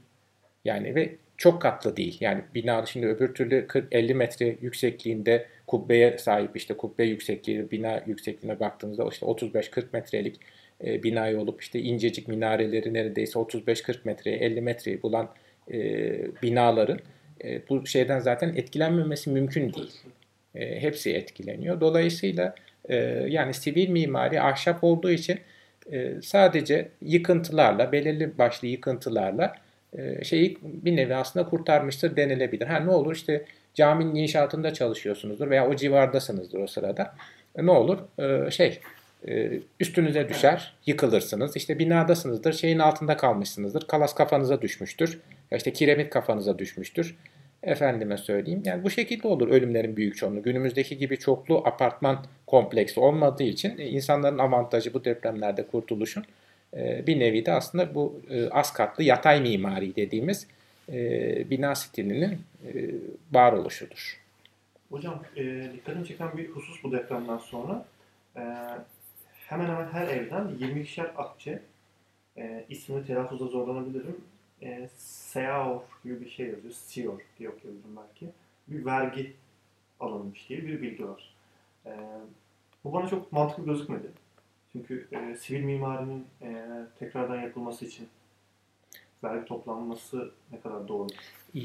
Yani 0.65 0.95
ve 0.95 1.15
çok 1.37 1.61
katlı 1.61 1.97
değil. 1.97 2.17
Yani 2.19 2.41
bina 2.55 2.85
şimdi 2.85 3.07
öbür 3.07 3.33
türlü 3.33 3.65
40-50 3.67 4.13
metre 4.13 4.55
yüksekliğinde 4.61 5.45
kubbeye 5.67 6.17
sahip 6.17 6.57
işte 6.57 6.73
kubbe 6.73 7.03
yüksekliği, 7.03 7.71
bina 7.71 8.03
yüksekliğine 8.05 8.59
baktığınızda 8.59 9.07
işte 9.11 9.25
35-40 9.25 9.85
metrelik 9.93 10.39
e, 10.83 11.03
binayı 11.03 11.39
olup 11.39 11.61
işte 11.61 11.79
incecik 11.79 12.27
minareleri 12.27 12.93
neredeyse 12.93 13.39
35-40 13.39 13.97
metreye 14.03 14.37
50 14.37 14.61
metreyi 14.61 15.03
bulan 15.03 15.29
e, 15.71 15.77
binaların 16.43 16.99
e, 17.43 17.69
bu 17.69 17.87
şeyden 17.87 18.19
zaten 18.19 18.53
etkilenmemesi 18.55 19.29
mümkün 19.29 19.73
değil. 19.73 19.91
E, 20.55 20.81
hepsi 20.81 21.13
etkileniyor. 21.13 21.81
Dolayısıyla 21.81 22.55
e, 22.89 22.95
yani 23.29 23.53
sivil 23.53 23.89
mimari 23.89 24.41
ahşap 24.41 24.83
olduğu 24.83 25.11
için 25.11 25.39
e, 25.91 26.21
sadece 26.21 26.89
yıkıntılarla, 27.01 27.91
belirli 27.91 28.37
başlı 28.37 28.67
yıkıntılarla 28.67 29.55
e, 29.97 30.23
şeyi 30.23 30.57
bir 30.61 30.95
nevi 30.95 31.15
aslında 31.15 31.49
kurtarmıştır 31.49 32.15
denilebilir. 32.15 32.67
Ha 32.67 32.79
ne 32.79 32.91
olur 32.91 33.15
işte 33.15 33.45
caminin 33.73 34.15
inşaatında 34.15 34.73
çalışıyorsunuzdur 34.73 35.49
veya 35.49 35.67
o 35.67 35.75
civardasınızdır 35.75 36.59
o 36.59 36.67
sırada. 36.67 37.15
E, 37.55 37.65
ne 37.65 37.71
olur? 37.71 37.97
E, 38.19 38.51
şey 38.51 38.79
e, 39.27 39.59
üstünüze 39.79 40.29
düşer, 40.29 40.73
yıkılırsınız. 40.85 41.55
İşte 41.55 41.79
binadasınızdır, 41.79 42.53
şeyin 42.53 42.79
altında 42.79 43.17
kalmışsınızdır. 43.17 43.87
Kalas 43.87 44.15
kafanıza 44.15 44.61
düşmüştür. 44.61 45.19
Ya 45.51 45.57
işte 45.57 45.73
kiremit 45.73 46.09
kafanıza 46.09 46.59
düşmüştür. 46.59 47.15
Efendime 47.63 48.17
söyleyeyim. 48.17 48.61
Yani 48.65 48.83
bu 48.83 48.89
şekilde 48.89 49.27
olur 49.27 49.49
ölümlerin 49.49 49.97
büyük 49.97 50.17
çoğunluğu. 50.17 50.43
Günümüzdeki 50.43 50.97
gibi 50.97 51.19
çoklu 51.19 51.61
apartman 51.65 52.25
kompleksi 52.47 52.99
olmadığı 52.99 53.43
için 53.43 53.77
e, 53.77 53.85
insanların 53.85 54.37
avantajı 54.37 54.93
bu 54.93 55.05
depremlerde 55.05 55.67
kurtuluşun 55.67 56.25
e, 56.73 57.07
bir 57.07 57.19
nevi 57.19 57.45
de 57.45 57.53
aslında 57.53 57.95
bu 57.95 58.21
e, 58.29 58.49
az 58.49 58.73
katlı 58.73 59.03
yatay 59.03 59.41
mimari 59.41 59.95
dediğimiz 59.95 60.47
bina 61.49 61.75
stilinin 61.75 62.37
varoluşudur. 63.31 64.21
Hocam 64.89 65.23
dikkatimi 65.73 66.07
çeken 66.07 66.37
bir 66.37 66.49
husus 66.49 66.83
bu 66.83 66.91
depremden 66.91 67.37
sonra 67.37 67.85
hemen 69.47 69.65
hemen 69.65 69.87
her 69.91 70.07
evden 70.07 70.47
22'şer 70.59 71.07
akçe 71.17 71.59
ismini 72.69 73.05
telaffuzda 73.05 73.45
zorlanabilirim 73.45 74.17
e, 74.61 74.89
SEAOR 74.97 75.81
gibi 76.03 76.21
bir 76.21 76.29
şey 76.29 76.47
yazıyor. 76.47 76.73
SEOR 76.73 77.21
diye 77.39 77.49
okuyabilirim 77.49 77.97
belki. 77.97 78.29
Bir 78.67 78.85
vergi 78.85 79.33
alınmış 79.99 80.49
diye 80.49 80.63
bir 80.63 80.81
bilgi 80.81 81.07
var. 81.07 81.35
E, 81.85 81.91
bu 82.83 82.93
bana 82.93 83.07
çok 83.07 83.31
mantıklı 83.31 83.65
gözükmedi. 83.65 84.07
Çünkü 84.71 85.07
e, 85.11 85.35
sivil 85.35 85.63
mimarinin 85.63 86.25
e, 86.41 86.65
tekrardan 86.99 87.41
yapılması 87.41 87.85
için 87.85 88.07
vergi 89.23 89.45
toplanması 89.45 90.31
ne 90.51 90.59
kadar 90.59 90.87
doğru? 90.87 91.07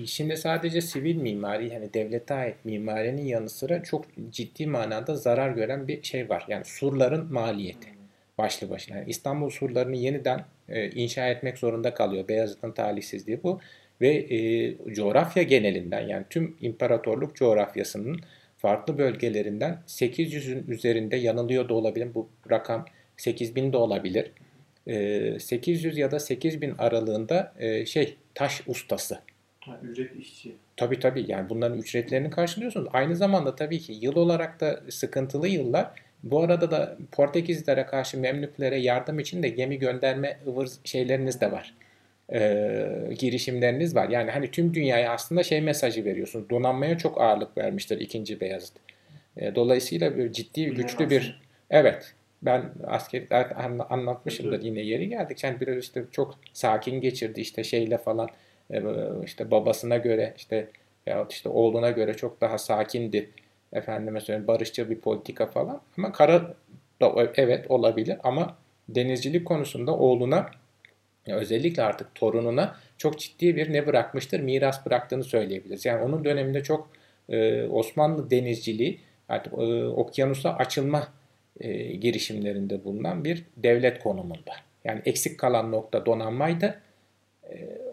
Şimdi 0.06 0.36
sadece 0.36 0.80
sivil 0.80 1.16
mimari 1.16 1.68
yani 1.68 1.94
devlete 1.94 2.34
ait 2.34 2.64
mimarinin 2.64 3.24
yanı 3.24 3.48
sıra 3.48 3.82
çok 3.82 4.04
ciddi 4.30 4.66
manada 4.66 5.16
zarar 5.16 5.50
gören 5.50 5.88
bir 5.88 6.02
şey 6.02 6.28
var. 6.28 6.44
Yani 6.48 6.64
surların 6.64 7.32
maliyeti 7.32 7.99
başlı 8.42 8.70
başına. 8.70 8.96
Yani 8.96 9.10
İstanbul 9.10 9.50
surlarını 9.50 9.96
yeniden 9.96 10.44
e, 10.68 10.90
inşa 10.90 11.28
etmek 11.28 11.58
zorunda 11.58 11.94
kalıyor. 11.94 12.28
Beyazıt'ın 12.28 12.72
talihsizliği 12.72 13.42
bu. 13.42 13.60
Ve 14.00 14.08
e, 14.08 14.94
coğrafya 14.94 15.42
genelinden 15.42 16.00
yani 16.00 16.24
tüm 16.30 16.56
imparatorluk 16.60 17.36
coğrafyasının 17.36 18.20
farklı 18.56 18.98
bölgelerinden 18.98 19.78
800'ün 19.86 20.64
üzerinde 20.68 21.16
yanılıyor 21.16 21.68
da 21.68 21.74
olabilir. 21.74 22.14
Bu 22.14 22.28
rakam 22.50 22.86
8000 23.16 23.72
de 23.72 23.76
olabilir. 23.76 24.32
E, 24.86 25.38
800 25.40 25.98
ya 25.98 26.10
da 26.10 26.20
8000 26.20 26.74
aralığında 26.78 27.52
e, 27.58 27.86
şey 27.86 28.16
taş 28.34 28.62
ustası. 28.66 29.18
Ha, 29.60 29.80
ücret 29.82 30.16
işçi. 30.16 30.56
Tabii 30.76 30.98
tabii 30.98 31.24
yani 31.28 31.48
bunların 31.48 31.78
ücretlerini 31.78 32.30
karşılıyorsunuz. 32.30 32.88
Aynı 32.92 33.16
zamanda 33.16 33.56
tabii 33.56 33.78
ki 33.78 33.92
yıl 34.00 34.16
olarak 34.16 34.60
da 34.60 34.80
sıkıntılı 34.90 35.48
yıllar 35.48 35.90
bu 36.22 36.42
arada 36.42 36.70
da 36.70 36.96
Portekizlere 37.12 37.86
karşı 37.86 38.18
Memlüklere 38.20 38.76
yardım 38.76 39.18
için 39.18 39.42
de 39.42 39.48
gemi 39.48 39.78
gönderme 39.78 40.36
ıvır 40.46 40.68
şeyleriniz 40.84 41.40
de 41.40 41.52
var. 41.52 41.74
Ee, 42.32 42.86
girişimleriniz 43.18 43.94
var. 43.94 44.08
Yani 44.08 44.30
hani 44.30 44.50
tüm 44.50 44.74
dünyaya 44.74 45.12
aslında 45.12 45.42
şey 45.42 45.60
mesajı 45.60 46.04
veriyorsunuz. 46.04 46.50
Donanmaya 46.50 46.98
çok 46.98 47.20
ağırlık 47.20 47.58
vermiştir 47.58 48.00
ikinci 48.00 48.40
Beyazıt. 48.40 48.72
Ee, 49.36 49.54
dolayısıyla 49.54 50.32
ciddi, 50.32 50.66
güçlü 50.66 51.10
bir 51.10 51.40
evet 51.70 52.14
ben 52.42 52.72
asker 52.86 53.22
anlatmışımdır 53.90 54.62
yine 54.62 54.80
yeri 54.80 55.08
geldik. 55.08 55.44
Yani 55.44 55.60
biraz 55.60 55.78
işte 55.78 56.04
çok 56.12 56.38
sakin 56.52 57.00
geçirdi 57.00 57.40
işte 57.40 57.64
şeyle 57.64 57.98
falan 57.98 58.28
e, 58.70 58.82
işte 59.24 59.50
babasına 59.50 59.96
göre 59.96 60.34
işte 60.36 60.68
ya 61.06 61.26
işte 61.30 61.48
oğluna 61.48 61.90
göre 61.90 62.14
çok 62.14 62.40
daha 62.40 62.58
sakindi 62.58 63.30
efendime 63.72 64.20
söyleyeyim 64.20 64.46
barışçıl 64.48 64.90
bir 64.90 65.00
politika 65.00 65.46
falan 65.46 65.80
ama 65.98 66.12
kara 66.12 66.54
da 67.02 67.32
evet 67.34 67.70
olabilir 67.70 68.18
ama 68.24 68.56
denizcilik 68.88 69.46
konusunda 69.46 69.96
oğluna 69.96 70.50
özellikle 71.26 71.82
artık 71.82 72.14
torununa 72.14 72.76
çok 72.98 73.18
ciddi 73.18 73.56
bir 73.56 73.72
ne 73.72 73.86
bırakmıştır? 73.86 74.40
Miras 74.40 74.86
bıraktığını 74.86 75.24
söyleyebiliriz. 75.24 75.84
Yani 75.84 76.02
onun 76.04 76.24
döneminde 76.24 76.62
çok 76.62 76.90
e, 77.28 77.62
Osmanlı 77.62 78.30
denizciliği 78.30 79.00
artık 79.28 79.52
e, 79.52 79.86
okyanusa 79.86 80.50
açılma 80.50 81.08
e, 81.60 81.72
girişimlerinde 81.92 82.84
bulunan 82.84 83.24
bir 83.24 83.44
devlet 83.56 84.02
konumunda. 84.02 84.52
Yani 84.84 85.02
eksik 85.04 85.38
kalan 85.38 85.72
nokta 85.72 86.06
donanmaydı 86.06 86.80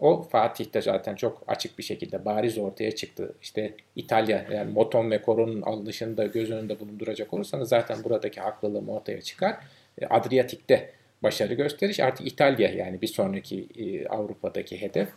o 0.00 0.22
Fatih'te 0.22 0.82
zaten 0.82 1.14
çok 1.14 1.42
açık 1.46 1.78
bir 1.78 1.82
şekilde 1.82 2.24
bariz 2.24 2.58
ortaya 2.58 2.94
çıktı. 2.94 3.34
İşte 3.42 3.74
İtalya 3.96 4.46
yani 4.52 4.72
Moton 4.72 5.10
ve 5.10 5.22
Koron'un 5.22 5.62
alınışını 5.62 6.26
göz 6.26 6.50
önünde 6.50 6.80
bulunduracak 6.80 7.34
olursanız 7.34 7.68
zaten 7.68 8.04
buradaki 8.04 8.40
haklılığım 8.40 8.88
ortaya 8.88 9.20
çıkar. 9.20 9.56
E, 10.00 10.06
Adriyatik'te 10.06 10.90
başarı 11.22 11.54
gösteriş 11.54 12.00
artık 12.00 12.26
İtalya 12.26 12.70
yani 12.70 13.02
bir 13.02 13.06
sonraki 13.06 13.66
e, 13.78 14.06
Avrupa'daki 14.08 14.80
hedef. 14.80 15.08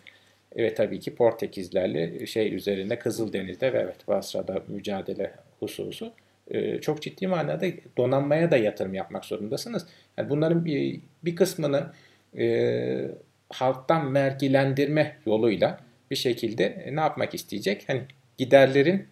Ve 0.58 0.74
tabii 0.74 1.00
ki 1.00 1.16
Portekizlerle 1.16 2.26
şey 2.26 2.56
üzerinde 2.56 3.00
Kızıldeniz'de 3.00 3.74
ve 3.74 3.80
evet 3.80 4.08
Basra'da 4.08 4.64
mücadele 4.68 5.32
hususu 5.60 6.14
e, 6.48 6.82
çok 6.82 7.02
ciddi 7.02 7.28
manada 7.28 7.66
donanmaya 7.98 8.52
da 8.52 8.58
yatırım 8.58 8.94
yapmak 8.94 9.26
zorundasınız. 9.26 9.88
Yani 10.18 10.30
bunların 10.30 10.66
bir, 10.66 11.00
bir 11.24 11.36
kısmını 11.36 11.92
e, 12.38 13.08
halktan 13.54 14.14
vergilendirme 14.16 15.18
yoluyla 15.26 15.80
bir 16.12 16.16
şekilde 16.16 16.66
e, 16.66 16.96
ne 16.96 17.00
yapmak 17.00 17.34
isteyecek? 17.34 17.84
Hani 17.88 18.02
giderlerin 18.38 19.08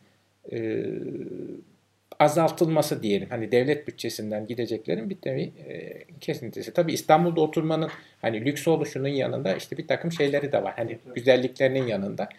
e, 0.51 0.85
azaltılması 2.19 3.03
diyelim. 3.03 3.29
Hani 3.29 3.51
devlet 3.51 3.87
bütçesinden 3.87 4.47
gideceklerin 4.47 5.09
bir 5.09 5.17
nevi 5.25 5.41
e, 5.41 6.03
kesintisi. 6.21 6.73
Tabii 6.73 6.93
İstanbul'da 6.93 7.41
oturmanın 7.41 7.89
hani 8.21 8.45
lüks 8.45 8.67
oluşunun 8.67 9.07
yanında 9.07 9.55
işte 9.55 9.77
bir 9.77 9.87
takım 9.87 10.11
şeyleri 10.11 10.51
de 10.51 10.63
var. 10.63 10.73
Hani 10.75 10.99
güzelliklerinin 11.15 11.87
yanında 11.87 12.29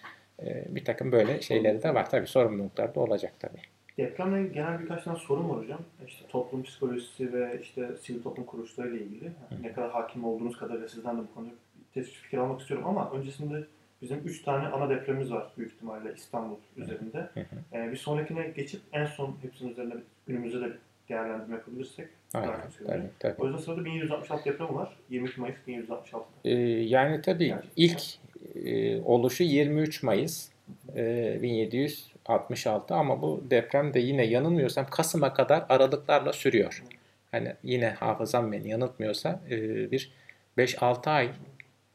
e, 0.42 0.64
bir 0.68 0.84
takım 0.84 1.12
böyle 1.12 1.42
şeyleri 1.42 1.82
de 1.82 1.94
var. 1.94 2.10
Tabii 2.10 2.26
sorumluluklar 2.26 2.94
da 2.94 3.00
olacak 3.00 3.32
tabii. 3.38 3.60
Depremle 3.98 4.48
genel 4.48 4.80
birkaç 4.80 5.04
tane 5.04 5.18
sorun 5.18 5.48
var 5.48 5.58
hocam. 5.58 5.80
İşte 6.06 6.26
toplum 6.28 6.62
psikolojisi 6.62 7.32
ve 7.32 7.58
işte 7.62 7.88
sivil 8.00 8.22
toplum 8.22 8.44
kuruluşları 8.44 8.88
ile 8.88 9.04
ilgili. 9.04 9.24
Yani 9.24 9.62
ne 9.62 9.72
kadar 9.72 9.90
hakim 9.90 10.24
olduğunuz 10.24 10.58
kadarıyla 10.58 10.88
sizden 10.88 11.18
de 11.18 11.20
bu 11.20 11.34
konuyu 11.34 11.52
tespit 11.94 12.14
fikir 12.14 12.38
almak 12.38 12.60
istiyorum 12.60 12.86
ama 12.86 13.10
öncesinde 13.10 13.64
bizim 14.02 14.18
3 14.18 14.42
tane 14.42 14.68
ana 14.68 14.90
depremimiz 14.90 15.32
var 15.32 15.52
büyük 15.58 15.72
ihtimalle 15.72 16.14
İstanbul 16.16 16.56
üzerinde. 16.76 17.30
Ee, 17.72 17.92
bir 17.92 17.96
sonrakine 17.96 18.48
geçip 18.56 18.80
en 18.92 19.06
son 19.06 19.36
hepsinin 19.42 19.70
üzerine 19.70 19.94
günümüzde 20.26 20.60
de 20.60 20.72
değerlendirme 21.08 21.54
yapabilirsek. 21.54 22.08
Aynen, 22.34 22.56
tabii, 22.86 23.10
tabii. 23.18 23.34
O 23.38 23.46
yüzden 23.46 23.60
sırada 23.60 23.84
1766 23.84 24.44
depremi 24.44 24.74
var. 24.74 24.96
22 25.10 25.40
Mayıs 25.40 25.56
1766. 25.66 26.26
Ee, 26.44 26.50
yani 26.68 27.22
tabii 27.22 27.46
yani. 27.46 27.62
ilk 27.76 28.02
e, 28.64 29.00
oluşu 29.00 29.44
23 29.44 30.02
Mayıs 30.02 30.48
e, 30.96 31.38
1766 31.42 32.94
ama 32.94 33.22
bu 33.22 33.44
deprem 33.50 33.94
de 33.94 34.00
yine 34.00 34.24
yanılmıyorsam 34.24 34.86
Kasım'a 34.86 35.34
kadar 35.34 35.64
aralıklarla 35.68 36.32
sürüyor. 36.32 36.84
Hani 37.30 37.54
yine 37.62 37.88
hafızam 37.88 38.52
beni 38.52 38.68
yanıltmıyorsa 38.68 39.40
e, 39.50 39.90
bir 39.90 40.12
5-6 40.58 41.10
ay 41.10 41.30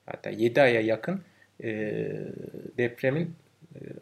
hatta 0.06 0.30
7 0.30 0.62
aya 0.62 0.82
yakın 0.82 1.22
e, 1.64 1.70
depremin 2.78 3.36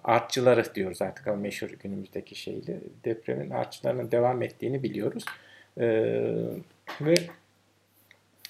artçıları 0.04 0.76
diyoruz 0.76 1.02
artık 1.02 1.28
ama 1.28 1.38
meşhur 1.38 1.70
günümüzdeki 1.70 2.36
şeyle 2.36 2.80
depremin 3.06 3.50
artçılarının 3.50 4.12
devam 4.12 4.42
ettiğini 4.42 4.84
biliyoruz. 4.84 5.26
E, 5.78 5.86
ve 7.02 7.16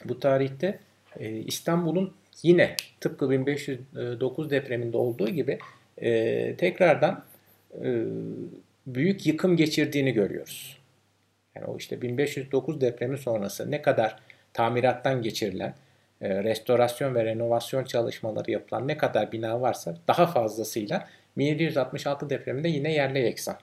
bu 0.05 0.19
tarihte 0.19 0.79
e, 1.19 1.29
İstanbul'un 1.29 2.13
yine 2.43 2.75
tıpkı 3.01 3.29
1509 3.29 4.49
depreminde 4.49 4.97
olduğu 4.97 5.29
gibi 5.29 5.59
e, 5.97 6.55
tekrardan 6.55 7.23
e, 7.83 8.05
büyük 8.87 9.25
yıkım 9.25 9.57
geçirdiğini 9.57 10.13
görüyoruz. 10.13 10.77
Yani 11.55 11.65
o 11.65 11.77
işte 11.77 12.01
1509 12.01 12.81
depremi 12.81 13.17
sonrası 13.17 13.71
ne 13.71 13.81
kadar 13.81 14.19
tamirattan 14.53 15.21
geçirilen, 15.21 15.75
restorasyon 16.23 17.15
ve 17.15 17.25
renovasyon 17.25 17.83
çalışmaları 17.83 18.51
yapılan 18.51 18.87
ne 18.87 18.97
kadar 18.97 19.31
bina 19.31 19.61
varsa 19.61 19.95
daha 20.07 20.27
fazlasıyla 20.27 21.07
1766 21.37 22.29
depreminde 22.29 22.69
yine 22.69 22.93
yerle 22.93 23.19
yeksan. 23.19 23.55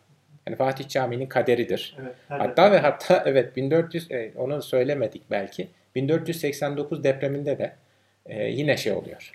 Yani 0.46 0.56
Fatih 0.56 0.88
Camii'nin 0.88 1.26
kaderidir. 1.26 1.96
Evet, 2.02 2.14
hatta 2.28 2.72
ve 2.72 2.78
hatta 2.78 3.22
evet 3.26 3.56
1400 3.56 4.10
e, 4.10 4.32
onu 4.36 4.62
söylemedik 4.62 5.22
belki. 5.30 5.68
1489 5.94 7.04
depreminde 7.04 7.58
de 7.58 7.72
e, 8.26 8.44
yine 8.44 8.76
şey 8.76 8.92
oluyor. 8.92 9.32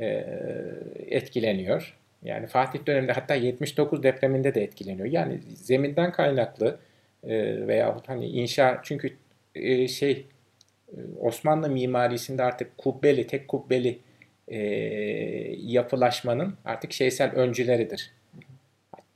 E, 0.00 0.26
etkileniyor. 1.06 1.96
Yani 2.22 2.46
Fatih 2.46 2.86
döneminde 2.86 3.12
hatta 3.12 3.34
79 3.34 4.02
depreminde 4.02 4.54
de 4.54 4.62
etkileniyor. 4.62 5.08
Yani 5.08 5.40
zeminden 5.54 6.12
kaynaklı 6.12 6.78
e, 7.24 7.66
veya 7.66 7.96
hani 8.06 8.26
inşa 8.26 8.80
çünkü 8.82 9.10
e, 9.54 9.88
şey 9.88 10.12
e, 10.12 10.24
Osmanlı 11.20 11.68
mimarisinde 11.68 12.42
artık 12.42 12.78
kubbeli, 12.78 13.26
tek 13.26 13.48
kubbeli 13.48 13.98
e, 14.48 14.58
yapılaşmanın 15.58 16.54
artık 16.64 16.92
şeysel 16.92 17.32
öncüleridir. 17.32 18.12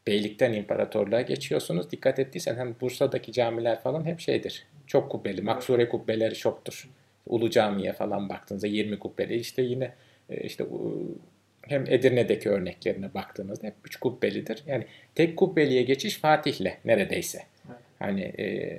Beylikten 0.06 0.52
imparatorluğa 0.52 1.20
geçiyorsunuz. 1.20 1.90
Dikkat 1.90 2.18
ettiysen 2.18 2.56
hem 2.56 2.74
Bursa'daki 2.80 3.32
camiler 3.32 3.80
falan 3.80 4.04
hep 4.04 4.20
şeydir. 4.20 4.66
Çok 4.86 5.10
kubbeli. 5.10 5.42
Maksure 5.42 5.88
kubbeleri 5.88 6.34
çoktur. 6.34 6.88
Ulu 7.26 7.50
Cami'ye 7.50 7.92
falan 7.92 8.28
baktığınızda 8.28 8.66
20 8.66 8.98
kubbeli. 8.98 9.36
İşte 9.36 9.62
yine 9.62 9.92
e, 10.30 10.40
işte 10.40 10.64
hem 11.62 11.84
Edirne'deki 11.88 12.50
örneklerine 12.50 13.14
baktığınızda 13.14 13.66
hep 13.66 13.74
üç 13.84 13.96
kubbelidir. 13.96 14.62
Yani 14.66 14.86
tek 15.14 15.36
kubbeliye 15.36 15.82
geçiş 15.82 16.18
Fatih'le 16.18 16.72
neredeyse. 16.84 17.42
Hani 17.98 18.20
e, 18.20 18.78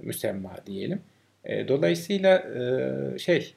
müsemma 0.00 0.56
diyelim. 0.66 1.02
E, 1.44 1.68
dolayısıyla 1.68 2.38
e, 2.38 3.18
şey 3.18 3.54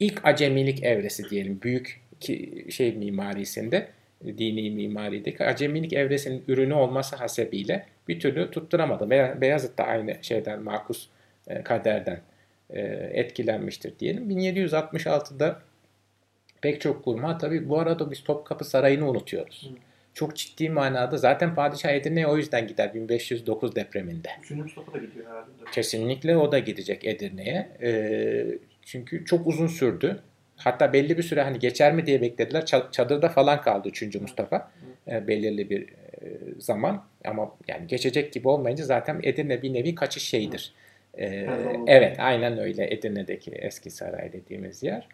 ilk 0.00 0.24
acemilik 0.24 0.82
evresi 0.82 1.30
diyelim 1.30 1.60
büyük 1.62 2.00
ki, 2.20 2.66
şey 2.70 2.92
mimarisinde 2.92 3.88
dini 4.24 4.70
mimarideki 4.70 5.44
acemilik 5.44 5.92
evresinin 5.92 6.44
ürünü 6.48 6.74
olması 6.74 7.16
hasebiyle 7.16 7.86
bir 8.08 8.20
türlü 8.20 8.50
tutturamadı. 8.50 9.10
Beyazıt 9.40 9.78
da 9.78 9.84
aynı 9.84 10.16
şeyden 10.22 10.62
makus 10.62 11.08
e, 11.46 11.62
kaderden 11.62 12.20
e, 12.70 12.80
etkilenmiştir 13.12 13.98
diyelim. 13.98 14.30
1766'da 14.30 15.62
pek 16.60 16.80
çok 16.80 17.04
kurma 17.04 17.38
tabi 17.38 17.68
bu 17.68 17.78
arada 17.78 18.10
biz 18.10 18.24
Topkapı 18.24 18.64
Sarayı'nı 18.64 19.10
unutuyoruz. 19.10 19.70
Hı. 19.70 19.91
Çok 20.14 20.36
ciddi 20.36 20.70
manada 20.70 21.16
zaten 21.16 21.54
Padişah 21.54 21.90
Edirne'ye 21.90 22.26
o 22.26 22.36
yüzden 22.36 22.66
gider 22.66 22.94
1509 22.94 23.76
depreminde. 23.76 24.28
Üçüncü 24.42 24.62
Mustafa 24.62 24.92
da 24.92 24.98
gidiyor 24.98 25.26
herhalde. 25.26 25.46
Kesinlikle 25.72 26.36
o 26.36 26.52
da 26.52 26.58
gidecek 26.58 27.04
Edirne'ye. 27.04 27.68
E, 27.82 27.92
çünkü 28.82 29.24
çok 29.24 29.46
uzun 29.46 29.66
sürdü. 29.66 30.20
Hatta 30.56 30.92
belli 30.92 31.18
bir 31.18 31.22
süre 31.22 31.42
hani 31.42 31.58
geçer 31.58 31.94
mi 31.94 32.06
diye 32.06 32.20
beklediler. 32.20 32.66
Çadırda 32.92 33.28
falan 33.28 33.60
kaldı 33.60 33.88
3. 33.88 34.14
Mustafa. 34.20 34.70
E, 35.08 35.28
belirli 35.28 35.70
bir 35.70 35.82
e, 35.82 36.26
zaman 36.58 37.04
ama 37.24 37.56
yani 37.68 37.86
geçecek 37.86 38.32
gibi 38.32 38.48
olmayınca 38.48 38.84
zaten 38.84 39.20
Edirne 39.22 39.62
bir 39.62 39.72
nevi 39.72 39.94
kaçış 39.94 40.22
şeyidir. 40.22 40.72
E, 41.18 41.48
evet 41.86 42.20
aynen 42.20 42.58
öyle 42.58 42.94
Edirne'deki 42.94 43.50
eski 43.50 43.90
saray 43.90 44.32
dediğimiz 44.32 44.82
yer. 44.82 45.08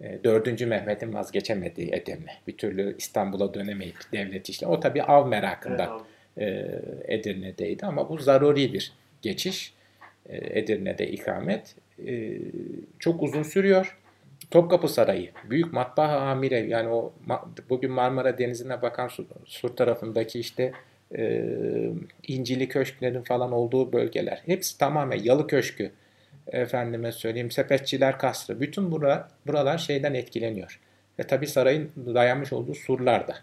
E, 0.00 0.24
4. 0.24 0.60
Mehmet'in 0.66 1.14
vazgeçemediği 1.14 1.92
Edirne. 1.92 2.32
Bir 2.46 2.56
türlü 2.56 2.96
İstanbul'a 2.98 3.54
dönemeyip 3.54 3.96
devlet 4.12 4.48
işle. 4.48 4.66
O 4.66 4.80
tabi 4.80 5.02
av 5.02 5.28
merakından 5.28 6.02
evet, 6.36 6.80
e, 7.08 7.14
Edirne'deydi 7.14 7.86
ama 7.86 8.08
bu 8.08 8.18
zaruri 8.18 8.72
bir 8.72 8.92
geçiş. 9.22 9.74
E, 10.28 10.58
Edirne'de 10.60 11.10
ikamet. 11.10 11.74
E, 12.06 12.38
çok 12.98 13.22
uzun 13.22 13.42
sürüyor. 13.42 13.98
Topkapı 14.50 14.88
Sarayı, 14.88 15.30
Büyük 15.50 15.72
Matbaa 15.72 16.20
Amire 16.20 16.58
yani 16.58 16.88
o 16.88 17.12
bugün 17.70 17.90
Marmara 17.90 18.38
Denizi'ne 18.38 18.82
bakan 18.82 19.08
sur, 19.08 19.24
sur 19.44 19.68
tarafındaki 19.68 20.40
işte 20.40 20.72
e, 21.16 21.44
İncili 22.28 22.68
Köşklerin 22.68 23.22
falan 23.22 23.52
olduğu 23.52 23.92
bölgeler. 23.92 24.42
Hepsi 24.46 24.78
tamamen 24.78 25.18
Yalı 25.18 25.46
Köşkü, 25.46 25.90
efendime 26.46 27.12
söyleyeyim 27.12 27.50
Sepetçiler 27.50 28.18
Kasrı. 28.18 28.60
Bütün 28.60 28.92
bura, 28.92 29.28
buralar 29.46 29.78
şeyden 29.78 30.14
etkileniyor. 30.14 30.80
Ve 31.18 31.22
tabi 31.22 31.46
sarayın 31.46 31.90
dayanmış 31.96 32.52
olduğu 32.52 32.74
surlar 32.74 33.28
da. 33.28 33.36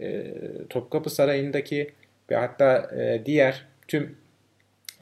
E, 0.00 0.34
Topkapı 0.70 1.10
Sarayı'ndaki 1.10 1.90
ve 2.30 2.36
hatta 2.36 2.90
e, 2.96 3.22
diğer 3.26 3.66
tüm 3.88 4.16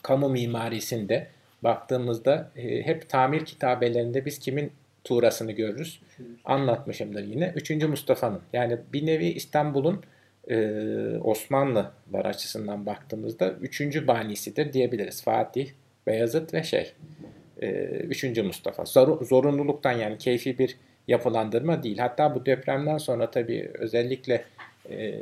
kamu 0.02 0.28
mimarisinde 0.28 1.26
baktığımızda 1.62 2.50
e, 2.56 2.86
hep 2.86 3.08
tamir 3.08 3.44
kitabelerinde 3.44 4.24
biz 4.24 4.38
kimin 4.38 4.72
tuğrasını 5.04 5.52
görürüz. 5.52 6.02
Anlatmışımdır 6.44 7.24
yine. 7.24 7.52
Üçüncü 7.56 7.86
Mustafa'nın 7.86 8.40
yani 8.52 8.78
bir 8.92 9.06
nevi 9.06 9.26
İstanbul'un 9.26 10.04
e, 10.48 10.56
Osmanlılar 11.24 12.24
açısından 12.24 12.86
baktığımızda 12.86 13.50
üçüncü 13.52 14.06
banisidir 14.06 14.72
diyebiliriz. 14.72 15.22
Fatih, 15.22 15.70
Beyazıt 16.06 16.54
ve 16.54 16.62
şey 16.62 16.92
e, 17.62 17.68
üçüncü 17.86 18.42
Mustafa. 18.42 18.84
Zor, 18.84 19.24
zorunluluktan 19.24 19.92
yani 19.92 20.18
keyfi 20.18 20.58
bir 20.58 20.76
yapılandırma 21.08 21.82
değil. 21.82 21.98
Hatta 21.98 22.34
bu 22.34 22.46
depremden 22.46 22.98
sonra 22.98 23.30
tabii 23.30 23.70
özellikle 23.74 24.44
e, 24.90 25.14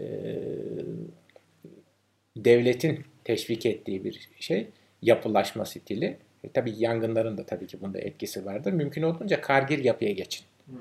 devletin 2.37 3.05
teşvik 3.25 3.67
ettiği 3.67 4.05
bir 4.05 4.29
şey 4.41 4.67
yapılaşma 5.03 5.65
stili 5.65 6.17
e, 6.45 6.49
tabii 6.49 6.75
yangınların 6.77 7.39
da 7.39 7.47
tabii 7.47 7.67
ki 7.67 7.81
bunda 7.81 7.99
etkisi 7.99 8.47
vardır. 8.47 8.73
Mümkün 8.73 9.03
olduğunca 9.03 9.41
kargir 9.41 9.85
yapıya 9.85 10.13
geçin. 10.13 10.45
Hmm. 10.67 10.77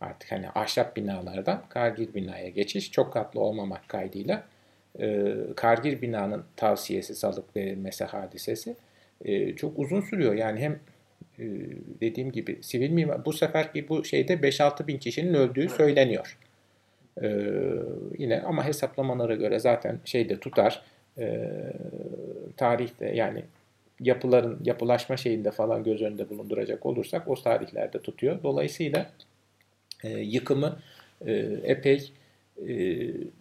Artık 0.00 0.32
hani 0.32 0.48
ahşap 0.48 0.96
binalardan 0.96 1.62
kargir 1.68 2.14
binaya 2.14 2.48
geçiş 2.48 2.90
çok 2.90 3.12
katlı 3.12 3.40
olmamak 3.40 3.88
kaydıyla 3.88 4.44
e, 5.00 5.34
kargir 5.56 6.02
binanın 6.02 6.44
tavsiyesi 6.56 7.14
salık 7.14 7.56
verilmesi 7.56 8.04
hadisesi 8.04 8.76
e, 9.24 9.56
çok 9.56 9.78
uzun 9.78 10.00
sürüyor. 10.00 10.34
Yani 10.34 10.60
hem 10.60 10.72
e, 10.72 10.78
dediğim 12.00 12.32
gibi 12.32 12.58
sivil 12.62 12.90
mimar 12.90 13.24
bu 13.24 13.32
seferki 13.32 13.88
bu 13.88 14.04
şeyde 14.04 14.34
5-6 14.34 14.86
bin 14.86 14.98
kişinin 14.98 15.34
öldüğü 15.34 15.68
söyleniyor. 15.68 16.38
E, 17.22 17.28
yine 18.18 18.40
ama 18.40 18.64
hesaplamalara 18.64 19.34
göre 19.34 19.58
zaten 19.58 20.00
şeyde 20.04 20.40
tutar. 20.40 20.82
E, 21.18 21.50
tarihte 22.56 23.06
yani 23.06 23.44
yapıların 24.00 24.60
yapılaşma 24.64 25.16
şeyinde 25.16 25.50
falan 25.50 25.84
göz 25.84 26.02
önünde 26.02 26.30
bulunduracak 26.30 26.86
olursak 26.86 27.28
o 27.28 27.34
tarihlerde 27.34 27.98
tutuyor. 27.98 28.42
Dolayısıyla 28.42 29.10
e, 30.04 30.08
yıkımı 30.08 30.78
e, 31.26 31.32
epey 31.64 32.12
e, 32.68 32.74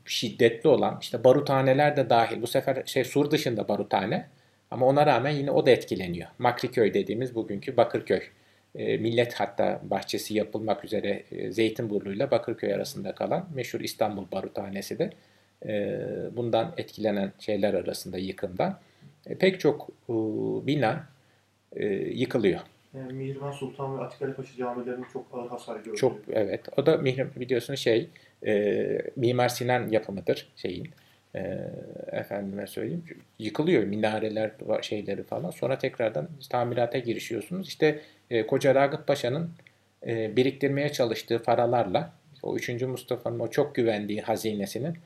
şiddetli 0.06 0.70
olan 0.70 0.98
işte 1.02 1.24
baruthaneler 1.24 1.98
de 1.98 2.10
dahil 2.10 2.42
bu 2.42 2.48
sefer 2.48 2.84
şey 2.86 3.04
sur 3.04 3.32
dışında 3.32 3.68
baruthane 3.68 4.28
ama 4.72 4.86
ona 4.86 5.06
rağmen 5.06 5.32
yine 5.32 5.52
o 5.52 5.66
da 5.66 5.72
etkileniyor. 5.72 6.30
Makriköy 6.40 6.94
dediğimiz 6.94 7.36
bugünkü 7.36 7.78
Bakırköy. 7.78 8.22
E, 8.76 8.98
millet 8.98 9.34
hatta 9.34 9.82
bahçesi 9.84 10.34
yapılmak 10.34 10.86
üzere 10.86 11.24
e, 11.32 11.52
Zeytinburnu 11.52 12.14
ile 12.14 12.32
Bakırköy 12.32 12.74
arasında 12.74 13.16
kalan 13.16 13.50
meşhur 13.56 13.80
İstanbul 13.80 14.26
Baruthanesi 14.32 15.00
de 15.00 15.10
e, 15.66 16.00
bundan 16.36 16.74
etkilenen 16.78 17.32
şeyler 17.40 17.74
arasında 17.74 18.18
yıkımdan. 18.18 18.80
E, 19.26 19.36
pek 19.36 19.60
çok 19.60 19.90
e, 20.10 20.14
bina 20.68 21.08
e, 21.76 21.86
yıkılıyor. 21.96 22.60
Yani 22.94 23.14
Mihrimah 23.14 23.54
Sultan 23.54 23.98
ve 23.98 24.02
Atik 24.04 24.22
Ali 24.22 24.34
Paşa 24.34 24.58
camilerinin 24.58 25.06
çok 25.14 25.26
ağır 25.34 25.50
hasar 25.50 25.80
gördü. 25.80 25.98
Çok 25.98 26.20
evet. 26.32 26.62
O 26.78 26.86
da 26.86 26.98
Mihrim 26.98 27.32
biliyorsunuz 27.36 27.80
şey 27.80 28.10
e, 28.46 28.86
Mimar 29.16 29.50
Sinan 29.50 29.90
yapımıdır 29.90 30.52
şeyin. 30.56 30.90
E, 31.36 31.58
efendime 32.12 32.68
söyleyeyim. 32.68 33.04
Yıkılıyor 33.40 33.84
minareler 33.84 34.52
şeyleri 34.82 35.24
falan. 35.24 35.50
Sonra 35.50 35.78
tekrardan 35.78 36.30
tamirata 36.50 36.98
girişiyorsunuz. 36.98 37.68
İşte 37.68 38.00
e, 38.30 38.48
Koca 38.48 38.76
Ragıp 38.76 39.08
Paşa'nın 39.08 39.52
e, 40.08 40.36
biriktirmeye 40.36 40.90
çalıştığı 40.90 41.44
paralarla 41.44 42.14
o 42.44 42.56
3. 42.56 42.70
Mustafa'nın 42.70 43.40
o 43.40 43.50
çok 43.50 43.76
güvendiği 43.76 44.22
hazinesinin 44.22 44.98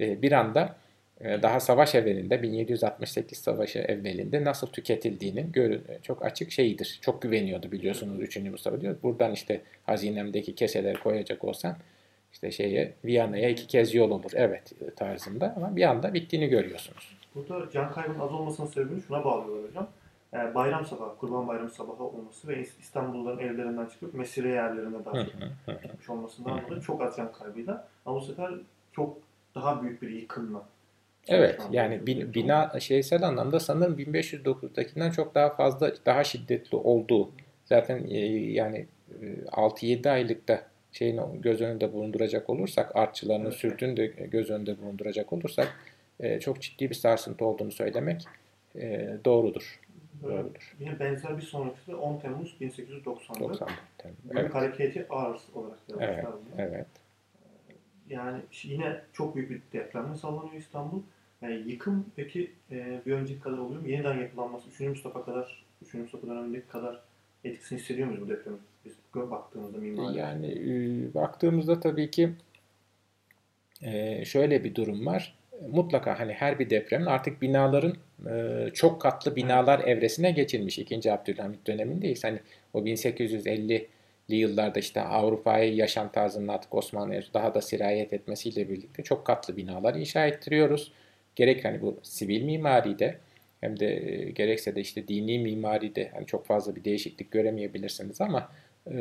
e, 0.00 0.22
bir 0.22 0.32
anda 0.32 0.76
ee, 1.24 1.42
daha 1.42 1.60
savaş 1.60 1.94
evvelinde 1.94 2.42
1768 2.42 3.38
savaşı 3.38 3.78
evvelinde 3.78 4.44
nasıl 4.44 4.66
tüketildiğinin 4.66 5.52
çok 6.02 6.24
açık 6.24 6.52
şeyidir. 6.52 6.98
Çok 7.02 7.22
güveniyordu 7.22 7.72
biliyorsunuz 7.72 8.20
3. 8.20 8.36
Mustafa 8.36 8.80
diyor. 8.80 8.96
Buradan 9.02 9.32
işte 9.32 9.60
hazinemdeki 9.86 10.54
keseleri 10.54 11.00
koyacak 11.00 11.44
olsan 11.44 11.76
işte 12.32 12.50
şeye 12.50 12.94
Viyana'ya 13.04 13.48
iki 13.48 13.66
kez 13.66 13.94
yol 13.94 14.10
olur. 14.10 14.30
Evet 14.34 14.72
tarzında 14.96 15.54
ama 15.56 15.76
bir 15.76 15.82
anda 15.82 16.14
bittiğini 16.14 16.48
görüyorsunuz. 16.48 17.16
Burada 17.34 17.70
can 17.70 17.92
kaybının 17.92 18.18
az 18.18 18.32
olmasının 18.32 18.66
sebebini 18.66 19.02
şuna 19.02 19.24
bağlıyorlar 19.24 19.70
hocam. 19.70 19.88
Yani 20.32 20.54
bayram 20.54 20.86
sabahı, 20.86 21.16
kurban 21.16 21.48
bayramı 21.48 21.70
sabahı 21.70 22.04
olması 22.04 22.48
ve 22.48 22.60
İstanbulluların 22.80 23.38
evlerinden 23.38 23.86
çıkıp 23.86 24.14
mesire 24.14 24.48
yerlerine 24.48 25.04
dahi 25.04 25.26
gitmiş 25.82 26.10
olmasından 26.10 26.62
dolayı 26.66 26.80
çok 26.80 27.02
az 27.02 27.16
can 27.16 27.32
kaybıyla. 27.32 27.88
Ama 28.06 28.16
bu 28.16 28.20
sefer 28.20 28.50
çok 28.92 29.16
daha 29.54 29.82
büyük 29.82 30.02
bir 30.02 30.10
yıkımla 30.10 30.62
Evet 31.28 31.60
yani 31.70 32.06
bina 32.06 32.80
şeysel 32.80 33.22
anlamda 33.22 33.60
sanırım 33.60 33.98
1509'dakinden 33.98 35.10
çok 35.10 35.34
daha 35.34 35.50
fazla 35.50 35.92
daha 36.06 36.24
şiddetli 36.24 36.76
olduğu 36.76 37.30
zaten 37.64 38.06
e, 38.10 38.18
yani 38.52 38.86
6-7 39.46 40.08
e, 40.08 40.10
aylıkta 40.10 40.62
şeyin 40.92 41.42
göz 41.42 41.60
önünde 41.60 41.92
bulunduracak 41.92 42.50
olursak 42.50 42.96
artçılarının 42.96 43.44
evet. 43.44 43.54
sürdüğünü 43.54 43.96
de 43.96 44.06
göz 44.06 44.50
önünde 44.50 44.82
bulunduracak 44.82 45.32
olursak 45.32 45.76
e, 46.20 46.40
çok 46.40 46.60
ciddi 46.60 46.90
bir 46.90 46.94
sarsıntı 46.94 47.44
olduğunu 47.44 47.72
söylemek 47.72 48.24
doğrudur. 49.24 49.80
Doğrudur. 50.22 50.76
Yine 50.80 50.98
benzer 51.00 51.36
bir 51.36 51.42
sonraki 51.42 51.86
de 51.86 51.94
10 51.94 52.18
Temmuz 52.18 52.56
1890'da. 52.60 53.40
90 53.40 53.68
Temmuz. 53.98 54.18
Evet. 54.30 54.54
Hareketi 54.54 55.06
ağır 55.10 55.40
olarak 55.54 55.78
Evet. 56.00 56.24
Evet. 56.58 56.86
yani 58.10 58.40
yine 58.62 59.00
çok 59.12 59.36
büyük 59.36 59.50
bir 59.50 59.60
depremle 59.72 60.16
sallanıyor 60.16 60.54
İstanbul. 60.54 61.02
Yani 61.42 61.54
yıkım 61.54 62.06
peki 62.16 62.52
e, 62.70 63.00
bir 63.06 63.12
önceki 63.12 63.40
kadar 63.40 63.58
oluyor 63.58 63.80
mu? 63.80 63.88
Yeniden 63.88 64.18
yapılanması 64.18 64.68
3. 64.68 64.80
Mustafa 64.80 65.24
kadar, 65.24 65.64
3. 65.82 65.94
Mustafa 65.94 66.26
dönemindeki 66.26 66.68
kadar 66.68 67.00
etkisini 67.44 67.78
hissediyor 67.78 68.08
muyuz 68.08 68.22
bu 68.22 68.28
depremin? 68.28 68.60
Biz 68.84 68.92
baktığımızda 69.14 69.78
mimari. 69.78 70.18
Yani 70.18 70.46
e, 70.46 71.14
baktığımızda 71.14 71.80
tabii 71.80 72.10
ki 72.10 72.30
e, 73.82 74.24
şöyle 74.24 74.64
bir 74.64 74.74
durum 74.74 75.06
var. 75.06 75.38
Mutlaka 75.70 76.20
hani 76.20 76.32
her 76.32 76.58
bir 76.58 76.70
depremin 76.70 77.06
artık 77.06 77.42
binaların 77.42 77.94
e, 78.30 78.68
çok 78.74 79.00
katlı 79.00 79.36
binalar 79.36 79.80
evresine 79.80 80.30
geçilmiş. 80.30 80.78
2. 80.78 81.12
Abdülhamit 81.12 81.66
dönemindeyiz. 81.66 82.24
Hani 82.24 82.38
o 82.72 82.80
1850'li 82.80 83.88
yıllarda 84.28 84.78
işte 84.78 85.00
Avrupa'ya 85.00 85.64
yaşam 85.64 86.12
tarzının 86.12 86.48
artık 86.48 86.74
Osmanlı'ya 86.74 87.22
daha 87.34 87.54
da 87.54 87.60
sirayet 87.60 88.12
etmesiyle 88.12 88.68
birlikte 88.68 89.02
çok 89.02 89.26
katlı 89.26 89.56
binalar 89.56 89.94
inşa 89.94 90.26
ettiriyoruz. 90.26 90.92
Gerek 91.36 91.64
hani 91.64 91.82
bu 91.82 91.98
sivil 92.02 92.42
mimaride 92.42 93.18
hem 93.62 93.80
de 93.80 93.94
gerekse 94.34 94.76
de 94.76 94.80
işte 94.80 95.08
dini 95.08 95.38
mimaride 95.38 96.10
hani 96.14 96.26
çok 96.26 96.46
fazla 96.46 96.76
bir 96.76 96.84
değişiklik 96.84 97.30
göremeyebilirsiniz 97.30 98.20
ama 98.20 98.52
e, 98.86 98.96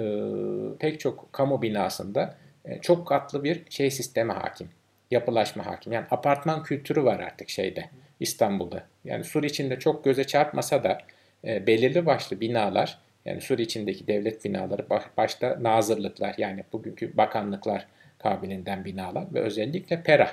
pek 0.80 1.00
çok 1.00 1.34
kamu 1.34 1.62
binasında 1.62 2.36
e, 2.66 2.82
çok 2.82 3.08
katlı 3.08 3.44
bir 3.44 3.62
şey 3.70 3.92
sistemi 3.92 4.32
hakim. 4.32 4.70
Yapılaşma 5.12 5.66
hakim. 5.66 5.94
Yani 5.94 6.06
apartman 6.12 6.64
kültürü 6.64 7.04
var 7.04 7.20
artık 7.20 7.50
şeyde 7.50 7.90
İstanbul'da. 8.20 8.84
Yani 9.06 9.24
sur 9.24 9.44
içinde 9.44 9.80
çok 9.80 10.04
göze 10.04 10.24
çarpmasa 10.24 10.84
da 10.84 10.98
e, 11.46 11.68
belirli 11.68 12.06
başlı 12.06 12.40
binalar 12.42 13.00
yani 13.26 13.42
sur 13.42 13.60
içindeki 13.60 14.08
devlet 14.08 14.46
binaları 14.46 14.86
başta 15.18 15.58
nazırlıklar 15.62 16.36
yani 16.38 16.64
bugünkü 16.74 17.18
bakanlıklar 17.18 17.88
kabilinden 18.20 18.86
binalar 18.86 19.34
ve 19.34 19.40
özellikle 19.40 20.04
Pera 20.04 20.32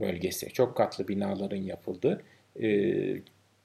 bölgesi 0.00 0.52
çok 0.52 0.76
katlı 0.76 1.08
binaların 1.08 1.56
yapıldığı 1.56 2.22
e, 2.62 2.68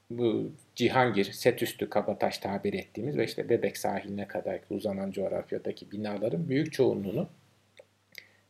bu 0.10 0.52
Cihangir, 0.76 1.26
Setüstü, 1.26 1.90
Kabataş 1.90 2.38
tabir 2.38 2.74
ettiğimiz 2.74 3.18
ve 3.18 3.26
işte 3.26 3.50
Bebek 3.50 3.78
sahiline 3.78 4.28
kadar 4.28 4.60
uzanan 4.70 5.12
coğrafyadaki 5.12 5.92
binaların 5.92 6.50
büyük 6.50 6.74
çoğunluğunu 6.74 7.30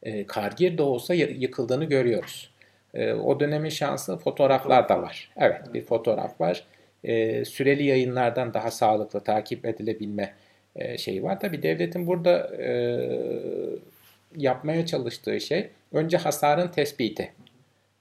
e, 0.03 0.25
kargir 0.25 0.77
de 0.77 0.81
olsa 0.81 1.13
yıkıldığını 1.13 1.85
görüyoruz. 1.85 2.51
E, 2.93 3.13
o 3.13 3.39
dönemin 3.39 3.69
şansı 3.69 4.17
fotoğraflar 4.17 4.89
da 4.89 5.01
var. 5.01 5.31
Evet 5.37 5.73
bir 5.73 5.81
fotoğraf 5.81 6.41
var. 6.41 6.65
E, 7.03 7.45
süreli 7.45 7.83
yayınlardan 7.83 8.53
daha 8.53 8.71
sağlıklı 8.71 9.23
takip 9.23 9.65
edilebilme 9.65 10.33
e, 10.75 10.97
şeyi 10.97 11.23
var. 11.23 11.39
Tabi 11.39 11.63
devletin 11.63 12.07
burada 12.07 12.55
e, 12.63 12.69
yapmaya 14.37 14.85
çalıştığı 14.85 15.39
şey 15.41 15.69
önce 15.91 16.17
hasarın 16.17 16.67
tespiti. 16.67 17.31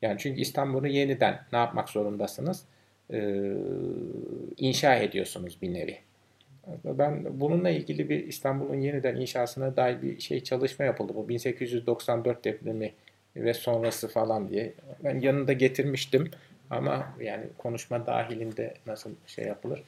Yani 0.02 0.18
çünkü 0.18 0.40
İstanbul'u 0.40 0.86
yeniden 0.86 1.40
ne 1.52 1.58
yapmak 1.58 1.88
zorundasınız? 1.88 2.64
e, 3.12 3.52
inşa 4.56 4.94
ediyorsunuz 4.94 5.58
bir 5.62 5.74
nevi. 5.74 5.98
Ben 6.84 7.40
bununla 7.40 7.70
ilgili 7.70 8.08
bir 8.08 8.26
İstanbul'un 8.26 8.80
yeniden 8.80 9.16
inşasına 9.16 9.76
dair 9.76 10.02
bir 10.02 10.20
şey 10.20 10.42
çalışma 10.42 10.84
yapıldı. 10.84 11.12
Bu 11.14 11.28
1894 11.28 12.44
depremi 12.44 12.92
ve 13.36 13.54
sonrası 13.54 14.08
falan 14.08 14.48
diye. 14.48 14.74
Ben 15.04 15.20
yanında 15.20 15.52
getirmiştim 15.52 16.30
ama 16.70 17.14
yani 17.20 17.44
konuşma 17.58 18.06
dahilinde 18.06 18.74
nasıl 18.86 19.10
şey 19.26 19.44
yapılır? 19.44 19.82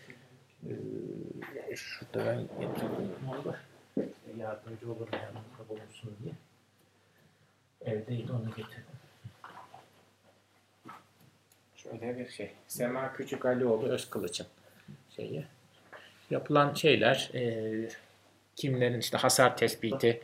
Ee, 0.67 1.77
şurada 1.77 2.27
ben 2.27 2.41
getirdim 2.41 3.09
yardımcı 4.39 4.93
olurum 4.93 5.09
yanımda 5.13 5.69
bulunsun 5.69 6.17
diye. 6.23 6.35
Evdeydi 7.81 8.33
onu 8.33 8.47
getirdim. 8.47 8.90
Şöyle 11.83 12.19
bir 12.19 12.29
şey. 12.29 12.51
Sema 12.67 13.13
Küçük 13.13 13.47
Alioğlu 13.47 13.87
Özkılıç'ın 13.87 14.47
şeyi. 15.17 15.45
Yapılan 16.31 16.75
şeyler 16.75 17.31
e, 17.35 17.89
kimlerin 18.57 19.01
işte 19.01 19.19
hasar 19.19 19.57
tespiti. 19.57 20.21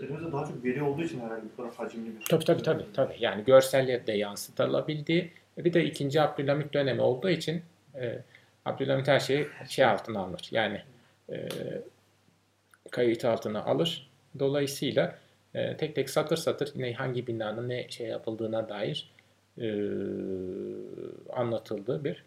Elimizde 0.00 0.32
daha 0.32 0.46
çok 0.46 0.64
veri 0.64 0.82
olduğu 0.82 1.02
için 1.02 1.20
herhalde 1.20 1.42
bu 1.52 1.56
kadar 1.56 1.74
hacimli 1.74 2.20
bir 2.20 2.24
Tabii 2.24 2.44
tabii 2.44 2.62
tabii. 2.62 2.84
tabii. 2.94 3.16
Yani 3.18 3.44
görselle 3.44 4.06
de 4.06 4.12
yansıtılabildiği. 4.12 5.30
Bir 5.58 5.72
de 5.72 5.84
ikinci 5.84 6.20
Abdülhamit 6.20 6.74
dönemi 6.74 7.00
olduğu 7.00 7.30
için 7.30 7.62
e, 7.94 8.18
Abdülhamit 8.64 9.08
her 9.08 9.20
şeyi 9.20 9.48
şey 9.68 9.84
altına 9.84 10.20
alır. 10.20 10.48
Yani 10.50 10.82
e, 11.32 11.48
kayıt 12.90 13.24
altına 13.24 13.64
alır. 13.64 14.10
Dolayısıyla 14.38 15.18
e, 15.54 15.76
tek 15.76 15.94
tek 15.94 16.10
satır 16.10 16.36
satır 16.36 16.72
ne 16.76 16.92
hangi 16.92 17.26
binanın 17.26 17.68
ne 17.68 17.88
şey 17.88 18.06
yapıldığına 18.06 18.68
dair 18.68 19.10
e, 19.18 19.19
anlatıldığı 21.32 22.04
bir 22.04 22.24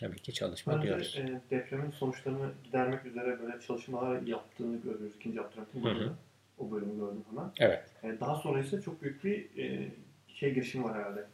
tabii 0.00 0.18
ki 0.18 0.32
çalışma 0.32 0.74
Önce, 0.74 0.86
diyoruz. 0.86 1.18
E, 1.18 1.40
depremin 1.50 1.90
sonuçlarını 1.90 2.50
gidermek 2.64 3.06
üzere 3.06 3.40
böyle 3.40 3.60
çalışmalar 3.60 4.22
yaptığını 4.22 4.76
görüyoruz 4.76 5.16
ikinci 5.16 5.40
Abdülhamit'in 5.40 5.84
bölümü. 5.84 6.12
O 6.58 6.70
bölümü 6.70 6.98
gördüm 6.98 7.24
hemen. 7.30 7.50
Evet. 7.58 7.84
E, 8.02 8.20
daha 8.20 8.36
sonra 8.36 8.60
ise 8.60 8.82
çok 8.82 9.02
büyük 9.02 9.24
bir 9.24 9.58
e, 9.58 9.90
şey 10.28 10.54
girişim 10.54 10.84
var 10.84 10.94
herhalde. 10.94 11.26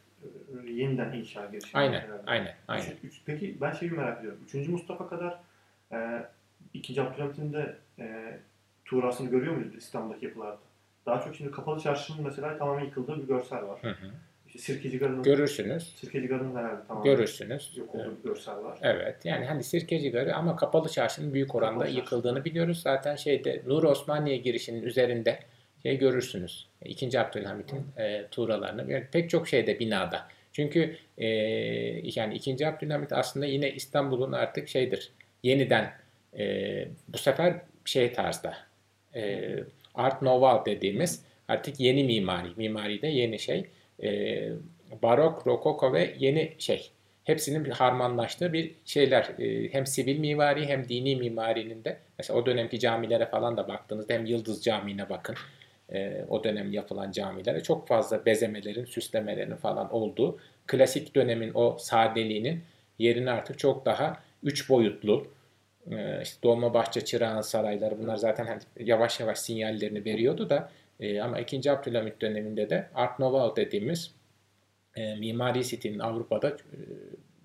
E, 0.67 0.71
yeniden 0.71 1.13
inşa 1.13 1.45
girişimi 1.45 1.81
aynen, 1.81 1.93
var 1.93 2.01
herhalde. 2.01 2.23
Aynen, 2.27 2.55
aynen. 2.67 2.85
Üç, 2.85 3.03
üç, 3.03 3.21
peki 3.25 3.57
ben 3.61 3.71
şeyi 3.71 3.91
merak 3.91 4.19
ediyorum. 4.19 4.39
Üçüncü 4.45 4.71
Mustafa 4.71 5.09
kadar 5.09 5.39
e, 5.91 6.25
ikinci 6.73 7.01
Abdülhamit'in 7.01 7.53
de 7.53 7.75
e, 7.99 8.37
tuğrasını 8.85 9.29
görüyor 9.29 9.55
muyuz 9.55 9.75
İstanbul'daki 9.75 10.25
yapılarda? 10.25 10.59
Daha 11.05 11.21
çok 11.21 11.35
şimdi 11.35 11.51
Kapalı 11.51 11.79
Çarşı'nın 11.79 12.23
mesela 12.23 12.57
tamamen 12.57 12.85
yıkıldığı 12.85 13.21
bir 13.21 13.27
görsel 13.27 13.63
var. 13.67 13.83
Hı 13.83 13.89
hı. 13.89 14.11
Sirkeci 14.57 14.99
Garı'nın 14.99 15.23
görürsünüz. 15.23 15.95
Sirkeci 15.95 16.27
Garı'nın 16.27 16.55
herhalde 16.55 16.81
tamam. 16.87 17.03
Görürsünüz. 17.03 17.73
Yok 17.77 17.95
olduğu 17.95 18.17
bir 18.17 18.23
görsel 18.29 18.63
var. 18.63 18.79
Evet. 18.81 19.25
Yani 19.25 19.45
hani 19.45 19.63
Sirkeci 19.63 20.11
Garı 20.11 20.35
ama 20.35 20.55
kapalı 20.55 20.89
çarşının 20.89 21.33
büyük 21.33 21.55
oranda 21.55 21.79
kapalı 21.79 21.95
yıkıldığını 21.97 22.33
çarşı. 22.33 22.45
biliyoruz. 22.45 22.81
Zaten 22.81 23.15
şeyde 23.15 23.61
Nur 23.67 23.83
Osmaniye 23.83 24.37
girişinin 24.37 24.83
üzerinde 24.83 25.39
şey 25.83 25.97
görürsünüz. 25.97 26.67
İkinci 26.85 27.19
Abdülhamit'in 27.19 27.85
e, 27.97 28.27
tuğralarını. 28.31 28.91
Yani 28.91 29.07
pek 29.11 29.29
çok 29.29 29.47
şeyde 29.47 29.79
binada. 29.79 30.27
Çünkü 30.51 30.97
e, 31.17 31.27
yani 32.15 32.33
ikinci 32.35 32.67
Abdülhamit 32.67 33.13
aslında 33.13 33.45
yine 33.45 33.71
İstanbul'un 33.71 34.31
artık 34.31 34.67
şeydir. 34.69 35.11
Yeniden 35.43 35.93
e, 36.37 36.87
bu 37.07 37.17
sefer 37.17 37.61
şey 37.85 38.13
tarzda 38.13 38.57
e, 39.15 39.49
Art 39.95 40.21
Nouveau 40.21 40.65
dediğimiz 40.65 41.25
artık 41.47 41.79
yeni 41.79 42.03
mimari. 42.03 42.47
Mimari 42.57 43.01
de 43.01 43.07
yeni 43.07 43.39
şey 43.39 43.65
e, 44.03 44.49
barok, 45.03 45.47
rokoko 45.47 45.93
ve 45.93 46.15
yeni 46.19 46.55
şey 46.57 46.91
hepsinin 47.23 47.65
bir 47.65 47.71
harmanlaştığı 47.71 48.53
bir 48.53 48.75
şeyler. 48.85 49.23
E, 49.39 49.73
hem 49.73 49.85
sivil 49.85 50.19
mimari 50.19 50.67
hem 50.67 50.89
dini 50.89 51.15
mimarinin 51.15 51.83
de 51.83 51.97
mesela 52.19 52.39
o 52.39 52.45
dönemki 52.45 52.79
camilere 52.79 53.25
falan 53.25 53.57
da 53.57 53.67
baktığınızda 53.67 54.13
hem 54.13 54.25
Yıldız 54.25 54.63
Camii'ne 54.63 55.09
bakın. 55.09 55.35
E, 55.93 56.25
o 56.29 56.43
dönem 56.43 56.71
yapılan 56.71 57.11
camilere 57.11 57.63
çok 57.63 57.87
fazla 57.87 58.25
bezemelerin, 58.25 58.85
süslemelerin 58.85 59.55
falan 59.55 59.93
olduğu 59.93 60.39
klasik 60.67 61.15
dönemin 61.15 61.51
o 61.53 61.77
sadeliğinin 61.79 62.63
yerini 62.99 63.31
artık 63.31 63.59
çok 63.59 63.85
daha 63.85 64.19
üç 64.43 64.69
boyutlu 64.69 65.27
e, 65.91 66.21
işte 66.23 66.43
Dolmabahçe 66.43 67.05
Çırağan 67.05 67.41
sarayları 67.41 67.99
bunlar 67.99 68.15
zaten 68.15 68.45
hani 68.45 68.59
yavaş 68.79 69.19
yavaş 69.19 69.39
sinyallerini 69.39 70.05
veriyordu 70.05 70.49
da 70.49 70.69
e, 71.01 71.21
ama 71.21 71.39
2. 71.39 71.71
Abdülhamit 71.71 72.21
döneminde 72.21 72.69
de 72.69 72.89
Art 72.95 73.19
Nouveau 73.19 73.55
dediğimiz 73.55 74.11
e, 74.95 75.15
mimari 75.15 75.63
stilin 75.63 75.99
Avrupa'da 75.99 76.49
e, 76.49 76.55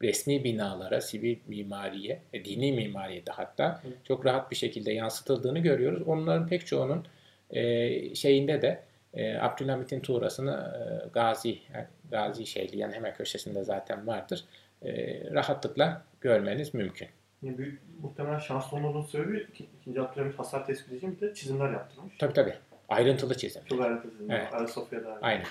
resmi 0.02 0.44
binalara, 0.44 1.00
sivil 1.00 1.36
mimariye, 1.46 2.20
e, 2.32 2.44
dini 2.44 2.72
mimariye 2.72 3.26
de 3.26 3.30
hatta 3.30 3.82
çok 4.04 4.26
rahat 4.26 4.50
bir 4.50 4.56
şekilde 4.56 4.92
yansıtıldığını 4.92 5.58
görüyoruz. 5.58 6.02
Onların 6.06 6.46
pek 6.48 6.66
çoğunun 6.66 7.06
e, 7.50 8.14
şeyinde 8.14 8.62
de 8.62 8.82
e, 9.14 9.38
Abdülhamit'in 9.38 10.00
tuğrasını 10.00 10.74
e, 10.76 11.08
Gazi, 11.08 11.58
yani 11.74 11.86
Gazi 12.10 12.46
şehri 12.46 12.78
yani 12.78 12.94
hemen 12.94 13.14
köşesinde 13.14 13.64
zaten 13.64 14.06
vardır. 14.06 14.44
E, 14.82 15.20
rahatlıkla 15.32 16.02
görmeniz 16.20 16.74
mümkün. 16.74 17.08
Yani 17.42 17.58
büyük 17.58 17.80
muhtemelen 18.02 18.38
şanslı 18.38 18.76
olmanın 18.76 19.02
sebebi 19.02 19.46
ikinci 19.80 20.00
Abdülhamit 20.00 20.38
hasar 20.38 20.66
tespit 20.66 20.92
için 20.92 21.16
bir 21.16 21.20
de 21.20 21.34
çizimler 21.34 21.72
yaptırmış. 21.72 22.14
Tabii 22.18 22.32
tabii. 22.32 22.54
Ayrıntılı 22.88 23.36
çizim. 23.36 23.62
Çok 23.68 23.80
ayrıntılı 23.80 24.10
çizim. 24.12 24.30
Evet. 24.30 24.54
Ayasofya'da 24.54 25.18
Aynen. 25.22 25.46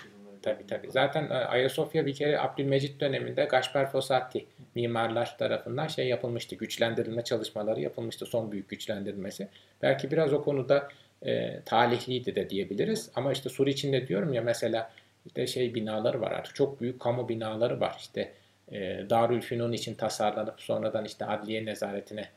Tabii 0.46 0.68
tabii. 0.68 0.92
Zaten 0.92 1.30
e, 1.30 1.34
Ayasofya 1.34 2.06
bir 2.06 2.14
kere 2.14 2.40
Abdülmecit 2.40 3.02
döneminde 3.02 3.46
Gaspar 3.46 3.92
Fossati 3.92 4.46
mimarlar 4.76 5.38
tarafından 5.38 5.88
şey 5.88 6.08
yapılmıştı. 6.08 6.56
Güçlendirilme 6.56 7.24
çalışmaları 7.24 7.82
yapılmıştı. 7.82 8.26
Son 8.26 8.52
büyük 8.52 8.70
güçlendirilmesi. 8.70 9.48
Belki 9.82 10.12
biraz 10.12 10.34
o 10.34 10.44
konuda 10.44 10.90
e, 11.26 11.60
talihliydi 11.66 12.36
de 12.36 12.50
diyebiliriz. 12.50 13.10
Ama 13.16 13.32
işte 13.32 13.50
Sur 13.50 13.68
içinde 13.68 14.08
diyorum 14.08 14.34
ya 14.34 14.42
mesela 14.42 14.92
işte 15.26 15.48
şey 15.48 15.76
binaları 15.76 16.22
var 16.22 16.32
artık. 16.32 16.56
Çok 16.56 16.82
büyük 16.82 17.00
kamu 17.00 17.30
binaları 17.30 17.80
var. 17.80 17.96
İşte 18.00 18.32
e, 18.72 19.06
Darülfünun 19.10 19.72
için 19.72 19.96
tasarlanıp 19.96 20.62
sonradan 20.62 21.06
işte 21.06 21.26
adliye 21.26 21.66
nezaretine 21.66 22.30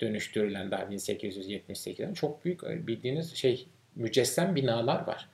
dönüştürülen 0.00 0.70
daha 0.70 0.82
1878'den 0.82 2.14
çok 2.14 2.44
büyük 2.44 2.64
e, 2.64 2.86
bildiğiniz 2.86 3.34
şey 3.34 3.66
mücessem 3.94 4.56
binalar 4.56 5.06
var. 5.06 5.28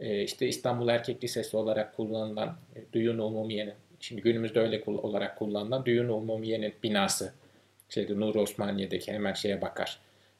e, 0.00 0.22
işte 0.22 0.48
İstanbul 0.48 0.88
Erkek 0.88 1.24
Lisesi 1.24 1.56
olarak 1.56 1.96
kullanılan 1.96 2.56
e, 2.94 3.08
Umumiye'nin 3.08 3.74
şimdi 4.00 4.22
günümüzde 4.22 4.60
öyle 4.60 4.82
olarak 4.86 5.38
kullanılan 5.38 5.84
Düyün 5.84 6.08
Umumiye'nin 6.08 6.74
binası 6.82 7.32
şeyde 7.88 8.20
Nur 8.20 8.34
Osmaniye'deki 8.34 9.12
hemen 9.12 9.32
şeye 9.32 9.60
bakar. 9.60 9.98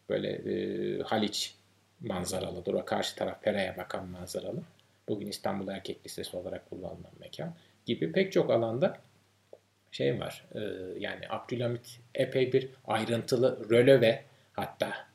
Böyle 0.08 0.30
e, 0.30 1.02
Haliç 1.02 1.54
manzaralıdır. 2.00 2.74
O 2.74 2.84
karşı 2.84 3.16
taraf 3.16 3.42
Pera'ya 3.42 3.76
bakan 3.76 4.08
manzaralı. 4.08 4.62
Bugün 5.08 5.26
İstanbul 5.26 5.68
Erkek 5.68 6.06
Lisesi 6.06 6.36
olarak 6.36 6.70
kullanılan 6.70 7.12
mekan 7.20 7.54
gibi 7.86 8.12
pek 8.12 8.32
çok 8.32 8.50
alanda 8.50 8.98
şey 9.90 10.20
var. 10.20 10.44
E, 10.54 10.60
yani 10.98 11.20
Abdülhamit 11.30 12.00
epey 12.14 12.52
bir 12.52 12.68
ayrıntılı 12.86 13.70
röleve 13.70 14.24
hatta 14.52 15.11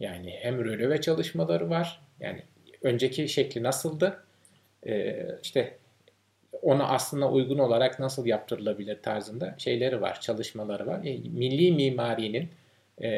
yani 0.00 0.30
hem 0.40 0.64
röleve 0.64 1.00
çalışmaları 1.00 1.70
var. 1.70 2.00
Yani 2.20 2.42
önceki 2.82 3.28
şekli 3.28 3.62
nasıldı? 3.62 4.24
E, 4.86 5.26
işte 5.42 5.76
ona 6.62 6.88
aslında 6.88 7.30
uygun 7.30 7.58
olarak 7.58 7.98
nasıl 7.98 8.26
yaptırılabilir 8.26 9.02
tarzında 9.02 9.54
şeyleri 9.58 10.00
var, 10.00 10.20
çalışmaları 10.20 10.86
var. 10.86 11.04
E, 11.04 11.18
milli 11.18 11.72
mimarinin 11.72 12.48
e, 13.02 13.08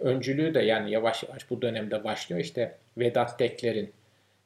öncülüğü 0.00 0.54
de 0.54 0.60
yani 0.60 0.90
yavaş 0.90 1.22
yavaş 1.22 1.50
bu 1.50 1.62
dönemde 1.62 2.04
başlıyor. 2.04 2.40
İşte 2.40 2.74
Vedat 2.98 3.38
Tekler'in 3.38 3.92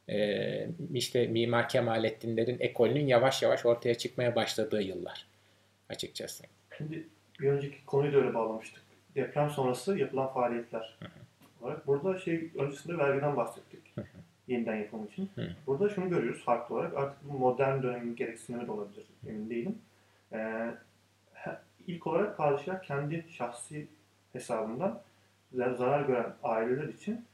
e, 0.08 0.68
işte 0.94 1.26
Mimar 1.26 1.68
Kemalettinlerin 1.68 2.56
ekolünün 2.60 3.06
yavaş 3.06 3.42
yavaş 3.42 3.66
ortaya 3.66 3.94
çıkmaya 3.94 4.36
başladığı 4.36 4.82
yıllar 4.82 5.26
açıkçası. 5.88 6.44
Şimdi 6.78 7.06
bir 7.40 7.48
önceki 7.48 7.84
konuyu 7.86 8.12
da 8.12 8.16
öyle 8.16 8.34
bağlamıştık. 8.34 8.82
Deprem 9.14 9.50
sonrası 9.50 9.98
yapılan 9.98 10.32
faaliyetler. 10.32 10.96
Hı 11.00 11.04
hı. 11.04 11.21
Burada 11.86 12.18
şey 12.18 12.50
öncesinde 12.58 12.98
vergiden 12.98 13.36
bahsettik. 13.36 13.94
Yeniden 14.48 14.76
yapım 14.76 15.06
için. 15.06 15.30
Burada 15.66 15.88
şunu 15.88 16.08
görüyoruz 16.08 16.44
farklı 16.44 16.74
olarak. 16.74 16.96
Artık 16.96 17.32
bu 17.32 17.38
modern 17.38 17.82
dönemin 17.82 18.16
gereksinimi 18.16 18.66
de 18.66 18.70
olabilir. 18.70 19.04
Emin 19.28 19.50
değilim. 19.50 19.78
Ee, 20.32 20.70
ilk 21.86 22.06
olarak 22.06 22.36
padişah 22.36 22.82
kendi 22.82 23.24
şahsi 23.30 23.86
hesabından 24.32 25.00
zarar 25.54 26.06
gören 26.06 26.32
aileler 26.42 26.88
için 26.88 27.24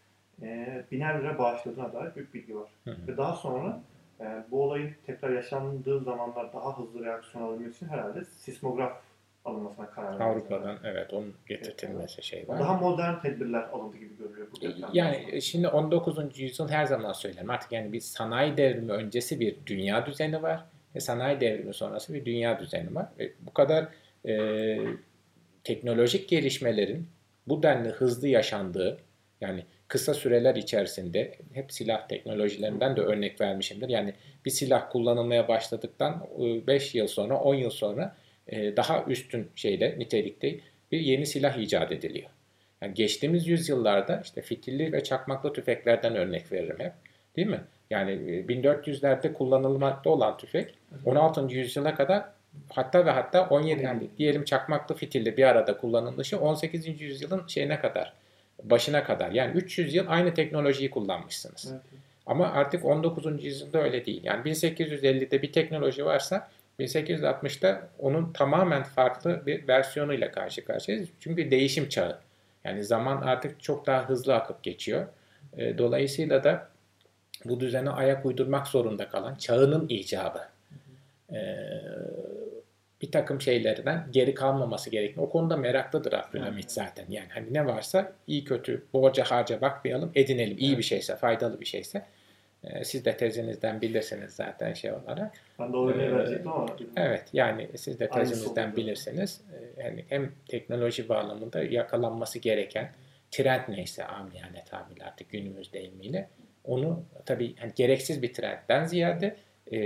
e, 0.42 0.84
biner 0.92 1.20
lira 1.20 1.38
bağışladığına 1.38 1.92
dair 1.92 2.14
büyük 2.14 2.34
bilgi 2.34 2.56
var. 2.56 2.68
Hı 2.84 2.90
hı. 2.90 2.96
Ve 3.08 3.16
daha 3.16 3.36
sonra 3.36 3.80
e, 4.20 4.44
bu 4.50 4.62
olayın 4.62 4.94
tekrar 5.06 5.30
yaşandığı 5.30 6.00
zamanlar 6.00 6.52
daha 6.52 6.78
hızlı 6.78 7.04
reaksiyon 7.04 7.44
alabilmek 7.44 7.74
için 7.74 7.88
herhalde 7.88 8.24
sismograf 8.24 8.92
alınmasına 9.48 9.90
karar 9.90 10.12
verdi. 10.12 10.24
Avrupa'dan 10.24 10.78
evet 10.84 11.12
onun 11.12 11.34
getirtilmesi 11.48 12.14
evet. 12.14 12.24
şey 12.24 12.48
var. 12.48 12.58
Daha 12.58 12.74
modern 12.76 13.20
tedbirler 13.20 13.62
alındı 13.62 13.96
gibi 13.96 14.16
görülüyor. 14.18 14.46
Bu 14.52 14.66
yani 14.92 15.24
sonra. 15.26 15.40
şimdi 15.40 15.68
19. 15.68 16.38
yüzyıl 16.38 16.68
her 16.68 16.86
zaman 16.86 17.12
söylerim 17.12 17.50
artık 17.50 17.72
yani 17.72 17.92
bir 17.92 18.00
sanayi 18.00 18.56
devrimi 18.56 18.92
öncesi 18.92 19.40
bir 19.40 19.56
dünya 19.66 20.06
düzeni 20.06 20.42
var 20.42 20.64
ve 20.94 21.00
sanayi 21.00 21.40
devrimi 21.40 21.74
sonrası 21.74 22.14
bir 22.14 22.24
dünya 22.24 22.60
düzeni 22.60 22.94
var. 22.94 23.06
Ve 23.18 23.32
bu 23.40 23.52
kadar 23.54 23.88
e, 24.26 24.78
teknolojik 25.64 26.28
gelişmelerin 26.28 27.08
bu 27.46 27.62
denli 27.62 27.88
hızlı 27.88 28.28
yaşandığı 28.28 28.98
yani 29.40 29.64
kısa 29.88 30.14
süreler 30.14 30.54
içerisinde 30.54 31.34
hep 31.52 31.72
silah 31.72 32.08
teknolojilerinden 32.08 32.96
de 32.96 33.00
örnek 33.00 33.40
vermişimdir. 33.40 33.88
Yani 33.88 34.14
bir 34.44 34.50
silah 34.50 34.90
kullanılmaya 34.90 35.48
başladıktan 35.48 36.26
5 36.38 36.94
yıl 36.94 37.06
sonra 37.06 37.40
10 37.40 37.54
yıl 37.54 37.70
sonra 37.70 38.16
e, 38.48 38.76
daha 38.76 39.04
üstün 39.04 39.48
şeyde 39.56 39.94
nitelikte 39.98 40.56
bir 40.92 41.00
yeni 41.00 41.26
silah 41.26 41.56
icat 41.56 41.92
ediliyor. 41.92 42.30
Yani 42.82 42.94
geçtiğimiz 42.94 43.46
yüzyıllarda 43.46 44.20
işte 44.24 44.42
fitilli 44.42 44.92
ve 44.92 45.04
çakmaklı 45.04 45.52
tüfeklerden 45.52 46.16
örnek 46.16 46.52
veririm 46.52 46.76
hep. 46.78 46.92
Değil 47.36 47.48
mi? 47.48 47.60
Yani 47.90 48.12
1400'lerde 48.48 49.28
e, 49.28 49.32
kullanılmakta 49.32 50.10
olan 50.10 50.36
tüfek 50.36 50.74
16. 51.04 51.54
yüzyıla 51.54 51.94
kadar 51.94 52.24
hatta 52.68 53.06
ve 53.06 53.10
hatta 53.10 53.48
17 53.48 53.82
yani 53.82 54.08
diyelim 54.18 54.44
çakmaklı 54.44 54.94
fitilli 54.94 55.36
bir 55.36 55.44
arada 55.44 55.76
kullanılışı 55.76 56.40
18. 56.40 57.00
yüzyılın 57.00 57.46
şeyine 57.46 57.80
kadar 57.80 58.12
başına 58.62 59.04
kadar 59.04 59.30
yani 59.30 59.56
300 59.56 59.94
yıl 59.94 60.04
aynı 60.08 60.34
teknolojiyi 60.34 60.90
kullanmışsınız. 60.90 61.68
Evet. 61.72 61.82
Ama 62.26 62.46
artık 62.52 62.84
19. 62.84 63.44
yüzyılda 63.44 63.82
öyle 63.82 64.06
değil. 64.06 64.20
Yani 64.24 64.50
1850'de 64.50 65.42
bir 65.42 65.52
teknoloji 65.52 66.04
varsa 66.04 66.48
1860'da 66.78 67.88
onun 67.98 68.32
tamamen 68.32 68.82
farklı 68.82 69.42
bir 69.46 69.68
versiyonuyla 69.68 70.30
karşı 70.30 70.64
karşıyayız. 70.64 71.08
Çünkü 71.20 71.50
değişim 71.50 71.88
çağı. 71.88 72.18
Yani 72.64 72.84
zaman 72.84 73.22
artık 73.22 73.62
çok 73.62 73.86
daha 73.86 74.08
hızlı 74.08 74.34
akıp 74.34 74.62
geçiyor. 74.62 75.06
E, 75.56 75.78
dolayısıyla 75.78 76.44
da 76.44 76.68
bu 77.44 77.60
düzene 77.60 77.90
ayak 77.90 78.26
uydurmak 78.26 78.66
zorunda 78.66 79.08
kalan 79.08 79.34
çağının 79.34 79.88
icabı. 79.88 80.40
E, 81.32 81.38
bir 83.02 83.12
takım 83.12 83.40
şeylerden 83.40 84.06
geri 84.10 84.34
kalmaması 84.34 84.90
gerektiğini. 84.90 85.24
O 85.24 85.30
konuda 85.30 85.56
meraklıdır 85.56 86.12
Abdülhamit 86.12 86.70
zaten. 86.70 87.06
Yani 87.08 87.28
hani 87.30 87.54
ne 87.54 87.66
varsa 87.66 88.12
iyi 88.26 88.44
kötü 88.44 88.84
borca 88.92 89.24
harca 89.24 89.60
bakmayalım, 89.60 90.12
edinelim. 90.14 90.56
İyi 90.58 90.78
bir 90.78 90.82
şeyse, 90.82 91.16
faydalı 91.16 91.60
bir 91.60 91.66
şeyse. 91.66 92.06
Ee, 92.64 92.84
siz 92.84 93.04
de 93.04 93.16
tezinizden 93.16 93.80
bilirsiniz 93.80 94.32
zaten 94.32 94.72
şey 94.72 94.92
olarak. 94.92 95.32
Ben 95.58 95.72
de 95.72 95.76
o 95.76 95.88
örneği 95.88 96.08
ee, 96.08 96.12
verecektim 96.12 96.52
ama. 96.52 96.76
Evet 96.96 97.24
yani 97.32 97.68
siz 97.76 98.00
de 98.00 98.08
tezinizden 98.08 98.76
bilirsiniz. 98.76 99.40
Ee, 99.52 99.82
yani 99.82 100.04
hem 100.08 100.32
teknoloji 100.48 101.08
bağlamında 101.08 101.62
yakalanması 101.62 102.38
gereken 102.38 102.92
trend 103.30 103.62
neyse 103.68 104.04
amiyane 104.04 104.64
tabirle 104.64 105.04
artık 105.04 105.30
günümüz 105.30 105.72
deyimiyle 105.72 106.28
onu 106.64 107.04
tabii 107.26 107.54
yani 107.62 107.72
gereksiz 107.74 108.22
bir 108.22 108.32
trendden 108.32 108.84
ziyade 108.84 109.36
e, 109.72 109.78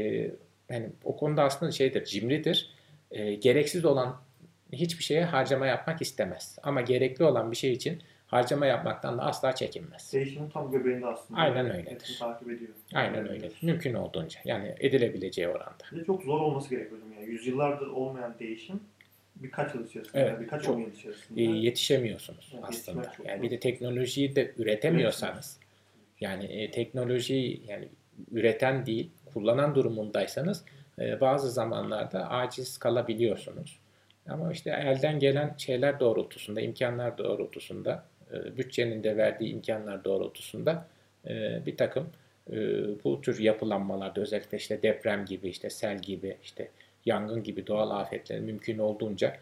yani 0.70 0.88
o 1.04 1.16
konuda 1.16 1.42
aslında 1.42 1.72
şeydir, 1.72 2.04
cimridir 2.04 2.70
e, 3.10 3.34
gereksiz 3.34 3.84
olan 3.84 4.20
hiçbir 4.72 5.04
şeye 5.04 5.24
harcama 5.24 5.66
yapmak 5.66 6.02
istemez. 6.02 6.58
Ama 6.62 6.80
gerekli 6.80 7.24
olan 7.24 7.50
bir 7.50 7.56
şey 7.56 7.72
için 7.72 8.02
harcama 8.32 8.66
yapmaktan 8.66 9.18
da 9.18 9.22
asla 9.22 9.54
çekinmez. 9.54 10.12
Değişimin 10.12 10.50
tam 10.50 10.70
göbeğinde 10.70 11.06
aslında. 11.06 11.40
Aynen 11.40 11.70
öyledir. 11.70 12.16
takip 12.20 12.50
ediyor. 12.50 12.70
Aynen 12.94 13.28
öyle. 13.28 13.50
Mümkün 13.62 13.94
olduğunca. 13.94 14.40
Yani 14.44 14.74
edilebileceği 14.80 15.48
oranda. 15.48 15.84
Bir 15.92 16.00
de 16.00 16.04
çok 16.04 16.22
zor 16.22 16.40
olması 16.40 16.70
gerekiyor. 16.70 17.00
Yani 17.16 17.26
yüzyıllardır 17.26 17.86
olmayan 17.86 18.34
değişim 18.38 18.80
birkaç 19.36 19.74
yıl 19.74 19.86
içerisinde, 19.86 20.20
evet, 20.20 20.40
birkaç 20.40 20.62
çok, 20.62 20.78
yıl 20.78 20.92
içerisinde. 20.92 21.40
E, 21.40 21.44
yetişemiyorsunuz 21.44 22.50
yani 22.54 22.64
aslında. 22.66 23.12
Yani 23.24 23.42
bir 23.42 23.50
de 23.50 23.60
teknolojiyi 23.60 24.36
de 24.36 24.52
üretemiyorsanız 24.58 25.58
yani 26.20 26.44
e, 26.44 26.70
teknolojiyi 26.70 27.62
yani 27.66 27.88
üreten 28.30 28.86
değil, 28.86 29.10
kullanan 29.34 29.74
durumundaysanız 29.74 30.64
ee, 30.98 31.20
bazı 31.20 31.50
zamanlarda 31.50 32.30
aciz 32.30 32.78
kalabiliyorsunuz. 32.78 33.78
Ama 34.28 34.52
işte 34.52 34.70
elden 34.70 35.18
gelen 35.18 35.54
şeyler 35.58 36.00
doğrultusunda, 36.00 36.60
imkanlar 36.60 37.18
doğrultusunda, 37.18 37.92
e, 37.92 38.11
bütçenin 38.56 39.04
de 39.04 39.16
verdiği 39.16 39.52
imkanlar 39.52 40.04
doğrultusunda 40.04 40.86
e, 41.28 41.66
bir 41.66 41.76
takım 41.76 42.10
e, 42.52 42.56
bu 43.04 43.20
tür 43.20 43.38
yapılanmalarda 43.38 44.20
özellikle 44.20 44.58
işte 44.58 44.82
deprem 44.82 45.24
gibi, 45.24 45.48
işte 45.48 45.70
sel 45.70 45.98
gibi, 45.98 46.36
işte 46.42 46.68
yangın 47.04 47.42
gibi 47.42 47.66
doğal 47.66 47.90
afetleri 47.90 48.40
mümkün 48.40 48.78
olduğunca 48.78 49.36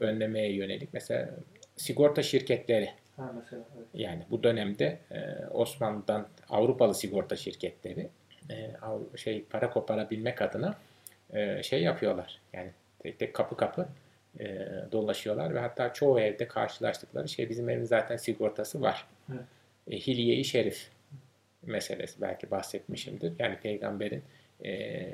önlemeye 0.00 0.52
yönelik 0.52 0.88
mesela 0.92 1.30
sigorta 1.76 2.22
şirketleri 2.22 2.90
ha, 3.16 3.32
mesela, 3.36 3.62
evet. 3.76 3.86
yani 3.94 4.22
bu 4.30 4.42
dönemde 4.42 4.98
Osmanlı'dan 5.50 6.28
Avrupalı 6.48 6.94
sigorta 6.94 7.36
şirketleri 7.36 8.08
e, 8.50 8.70
şey 9.16 9.44
para 9.44 9.70
koparabilmek 9.70 10.42
adına 10.42 10.74
e, 11.32 11.62
şey 11.62 11.82
yapıyorlar. 11.82 12.40
Yani 12.52 12.70
tek 12.98 13.18
tek 13.18 13.34
kapı 13.34 13.56
kapı 13.56 13.88
e, 14.40 14.68
dolaşıyorlar 14.92 15.54
ve 15.54 15.58
hatta 15.58 15.92
çoğu 15.92 16.20
evde 16.20 16.48
karşılaştıkları 16.48 17.28
şey 17.28 17.48
bizim 17.48 17.68
evin 17.68 17.84
zaten 17.84 18.16
sigortası 18.16 18.80
var. 18.80 19.06
Evet. 19.32 19.44
E, 19.90 19.96
Hilye-i 19.96 20.44
Şerif 20.44 20.88
meselesi 21.62 22.20
belki 22.20 22.50
bahsetmişimdir. 22.50 23.32
Yani 23.38 23.56
peygamberin 23.62 24.22
e, 24.64 25.12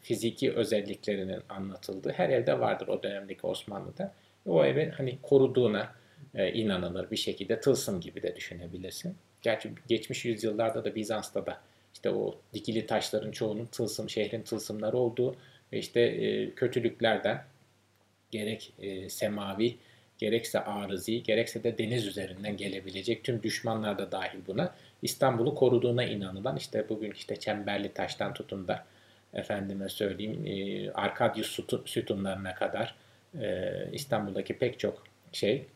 fiziki 0.00 0.52
özelliklerinin 0.52 1.40
anlatıldığı 1.48 2.12
her 2.12 2.30
evde 2.30 2.60
vardır 2.60 2.88
o 2.88 3.02
dönemdeki 3.02 3.46
Osmanlı'da. 3.46 4.12
O 4.46 4.64
evin 4.64 4.90
hani 4.90 5.18
koruduğuna 5.22 5.92
e, 6.34 6.52
inanılır 6.52 7.10
bir 7.10 7.16
şekilde 7.16 7.60
tılsım 7.60 8.00
gibi 8.00 8.22
de 8.22 8.36
düşünebilirsin. 8.36 9.16
Gerçi 9.42 9.70
geçmiş 9.88 10.24
yüzyıllarda 10.24 10.84
da 10.84 10.94
Bizans'ta 10.94 11.46
da 11.46 11.60
işte 11.94 12.10
o 12.10 12.38
dikili 12.54 12.86
taşların 12.86 13.30
çoğunun 13.30 13.66
tılsım, 13.66 14.10
şehrin 14.10 14.42
tılsımları 14.42 14.96
olduğu 14.96 15.36
ve 15.72 15.78
işte 15.78 16.00
e, 16.00 16.50
kötülüklerden 16.50 17.44
gerek 18.34 18.72
e, 18.78 19.08
semavi, 19.08 19.76
gerekse 20.18 20.60
arızi, 20.64 21.22
gerekse 21.22 21.64
de 21.64 21.78
deniz 21.78 22.06
üzerinden 22.06 22.56
gelebilecek 22.56 23.24
tüm 23.24 23.42
düşmanlar 23.42 23.98
da 23.98 24.12
dahil 24.12 24.38
buna. 24.46 24.74
İstanbul'u 25.02 25.54
koruduğuna 25.54 26.04
inanılan 26.04 26.56
işte 26.56 26.88
bugün 26.88 27.10
işte 27.10 27.36
Çemberli 27.36 27.92
Taş'tan 27.92 28.34
tutun 28.34 28.68
da 28.68 28.84
efendime 29.34 29.88
söyleyeyim 29.88 30.46
e, 30.46 30.90
Arkadyus 30.90 31.60
sütunlarına 31.84 32.54
kadar 32.54 32.94
e, 33.40 33.72
İstanbul'daki 33.92 34.58
pek 34.58 34.78
çok 34.78 35.04
şey 35.32 35.66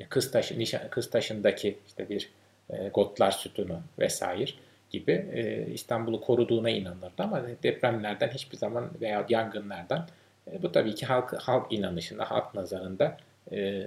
e, 0.00 0.04
Kız, 0.08 0.30
taşı, 0.30 0.58
Nişan, 0.58 0.90
Kız 0.90 1.10
Taşı'ndaki 1.10 1.78
işte 1.86 2.08
bir 2.08 2.30
e, 2.70 2.88
Gotlar 2.88 3.30
sütunu 3.30 3.80
vesaire 3.98 4.50
gibi 4.90 5.12
e, 5.12 5.72
İstanbul'u 5.72 6.20
koruduğuna 6.20 6.70
inanırdı. 6.70 7.22
Ama 7.22 7.42
depremlerden 7.62 8.28
hiçbir 8.28 8.56
zaman 8.56 8.90
veya 9.00 9.26
yangınlardan 9.28 10.08
e, 10.52 10.62
bu 10.62 10.72
tabii 10.72 10.94
ki 10.94 11.06
halk, 11.06 11.32
halk 11.32 11.72
inanışında, 11.72 12.30
halk 12.30 12.54
nazarında 12.54 13.16
e, 13.52 13.84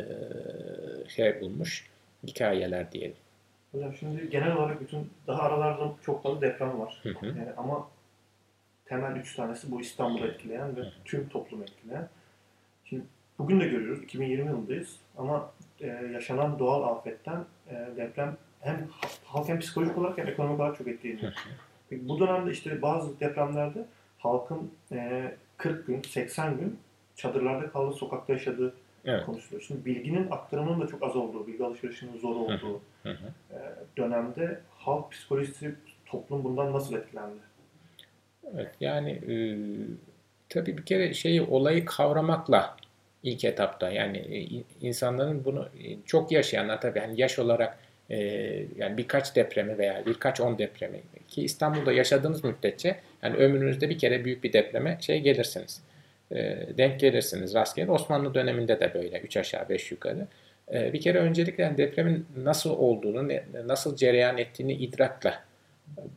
şey 1.07 1.41
bulmuş 1.41 1.89
hikayeler 2.27 2.91
diyelim. 2.91 3.17
Hocam 3.71 3.93
şimdi 3.93 4.29
genel 4.29 4.55
olarak 4.55 4.81
bütün 4.81 5.09
daha 5.27 5.41
aralarda 5.41 5.93
çok 6.01 6.23
fazla 6.23 6.41
deprem 6.41 6.79
var. 6.79 6.99
Hı 7.03 7.09
hı. 7.09 7.25
Yani 7.25 7.53
ama 7.57 7.87
temel 8.85 9.15
üç 9.15 9.35
tanesi 9.35 9.71
bu 9.71 9.81
İstanbul'u 9.81 10.27
etkileyen 10.27 10.75
ve 10.75 10.81
tüm 11.05 11.29
toplumu 11.29 11.63
etkileyen. 11.63 12.09
Şimdi 12.85 13.03
bugün 13.39 13.59
de 13.59 13.67
görüyoruz 13.67 14.03
2020 14.03 14.49
yılındayız 14.49 14.95
ama 15.17 15.51
e, 15.81 15.87
yaşanan 15.87 16.59
doğal 16.59 16.83
afetten 16.83 17.45
e, 17.69 17.75
deprem 17.97 18.37
hem 18.59 18.87
halk 19.25 19.49
hem 19.49 19.59
psikolojik 19.59 19.97
olarak 19.97 20.17
hem 20.17 20.27
ekonomik 20.27 20.59
olarak 20.59 20.77
çok 20.77 20.87
etkileniyor. 20.87 21.33
Peki 21.89 22.09
bu 22.09 22.19
dönemde 22.19 22.51
işte 22.51 22.81
bazı 22.81 23.19
depremlerde 23.19 23.85
halkın 24.17 24.71
e, 24.91 25.31
40 25.59 25.87
gün, 25.87 26.01
80 26.01 26.57
gün 26.59 26.79
çadırlarda 27.15 27.71
kaldığı, 27.71 27.95
sokakta 27.95 28.33
yaşadığı 28.33 28.73
Evet. 29.05 29.25
konuşuluyor. 29.25 29.61
Şimdi 29.61 29.85
bilginin 29.85 30.31
aktarımının 30.31 30.81
da 30.81 30.87
çok 30.87 31.03
az 31.03 31.15
olduğu, 31.15 31.47
bilgi 31.47 31.63
alışverişinin 31.63 32.17
zor 32.19 32.35
olduğu 32.35 32.81
Hı 33.03 33.09
hı. 33.09 33.33
e, 33.53 33.57
dönemde 33.97 34.59
halk 34.77 35.11
psikolojisi, 35.11 35.75
toplum 36.05 36.43
bundan 36.43 36.73
nasıl 36.73 36.95
etkilendi? 36.95 37.35
Evet, 38.53 38.71
yani 38.79 39.11
e, 39.11 39.35
tabii 40.49 40.77
bir 40.77 40.85
kere 40.85 41.13
şeyi 41.13 41.41
olayı 41.41 41.85
kavramakla 41.85 42.77
ilk 43.23 43.45
etapta 43.45 43.89
yani 43.91 44.17
e, 44.17 44.39
in- 44.39 44.65
insanların 44.81 45.45
bunu 45.45 45.65
e, 45.83 45.97
çok 46.05 46.31
yaşayanlar 46.31 46.81
tabii 46.81 46.99
hani 46.99 47.21
yaş 47.21 47.39
olarak 47.39 47.79
e, 48.09 48.17
yani 48.77 48.97
birkaç 48.97 49.35
depremi 49.35 49.77
veya 49.77 50.03
birkaç 50.05 50.41
on 50.41 50.57
depremi 50.57 51.01
ki 51.27 51.43
İstanbul'da 51.43 51.91
yaşadığınız 51.93 52.43
müddetçe 52.43 52.95
yani 53.23 53.35
ömrünüzde 53.35 53.89
bir 53.89 53.97
kere 53.97 54.25
büyük 54.25 54.43
bir 54.43 54.53
depreme 54.53 54.97
şey 55.01 55.19
gelirsiniz. 55.19 55.81
E, 56.31 56.57
denk 56.77 56.99
gelirsiniz 56.99 57.53
rastgele. 57.53 57.91
Osmanlı 57.91 58.33
döneminde 58.33 58.79
de 58.79 58.93
böyle 58.93 59.19
3 59.19 59.37
aşağı 59.37 59.69
5 59.69 59.91
yukarı. 59.91 60.27
E, 60.73 60.93
bir 60.93 61.01
kere 61.01 61.17
öncelikle 61.19 61.63
yani 61.63 61.77
depremin 61.77 62.25
nasıl 62.37 62.69
olduğunu, 62.69 63.29
nasıl 63.65 63.95
cereyan 63.95 64.37
ettiğini 64.37 64.73
idrakla 64.73 65.43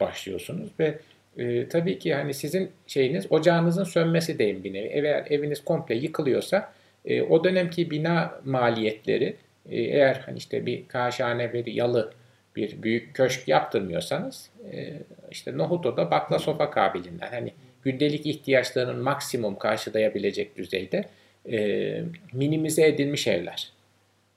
başlıyorsunuz 0.00 0.70
ve 0.80 0.98
e, 1.38 1.68
tabii 1.68 1.98
ki 1.98 2.14
hani 2.14 2.34
sizin 2.34 2.70
şeyiniz 2.86 3.32
ocağınızın 3.32 3.84
sönmesi 3.84 4.38
deyin 4.38 4.64
bir 4.64 4.72
nevi. 4.72 4.86
Eğer 4.86 5.26
eviniz 5.30 5.64
komple 5.64 5.94
yıkılıyorsa 5.94 6.72
e, 7.04 7.22
o 7.22 7.44
dönemki 7.44 7.90
bina 7.90 8.40
maliyetleri 8.44 9.36
eğer 9.68 10.22
hani 10.26 10.38
işte 10.38 10.66
bir 10.66 10.88
kaşhane 10.88 11.52
bir 11.52 11.66
yalı 11.66 12.12
bir 12.56 12.82
büyük 12.82 13.14
köşk 13.14 13.48
yaptırmıyorsanız 13.48 14.50
e, 14.72 14.92
işte 15.30 15.58
nohutoda 15.58 16.10
bakla 16.10 16.38
sofa 16.38 16.70
kabiliğinden 16.70 17.30
hani 17.30 17.52
gündelik 17.82 18.26
ihtiyaçlarının 18.26 19.02
maksimum 19.02 19.58
karşılayabilecek 19.58 20.56
düzeyde 20.56 21.04
e, 21.50 22.04
minimize 22.32 22.86
edilmiş 22.86 23.26
evler. 23.26 23.72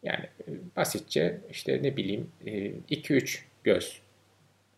Yani 0.04 0.26
e, 0.48 0.50
basitçe 0.76 1.38
işte 1.52 1.80
ne 1.84 1.98
bileyim 1.98 2.32
2-3 2.90 3.40
göz 3.64 4.02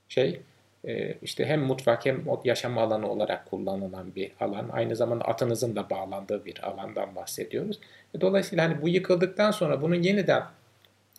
şey 0.09 0.39
e, 0.87 1.13
işte 1.21 1.45
hem 1.45 1.61
mutfak 1.61 2.05
hem 2.05 2.25
yaşam 2.43 2.77
alanı 2.77 3.09
olarak 3.09 3.45
kullanılan 3.45 4.15
bir 4.15 4.31
alan. 4.39 4.69
Aynı 4.71 4.95
zamanda 4.95 5.25
atınızın 5.25 5.75
da 5.75 5.89
bağlandığı 5.89 6.45
bir 6.45 6.67
alandan 6.67 7.15
bahsediyoruz. 7.15 7.79
E, 8.17 8.21
Dolayısıyla 8.21 8.69
hani 8.69 8.81
bu 8.81 8.89
yıkıldıktan 8.89 9.51
sonra 9.51 9.81
bunun 9.81 9.95
yeniden 9.95 10.43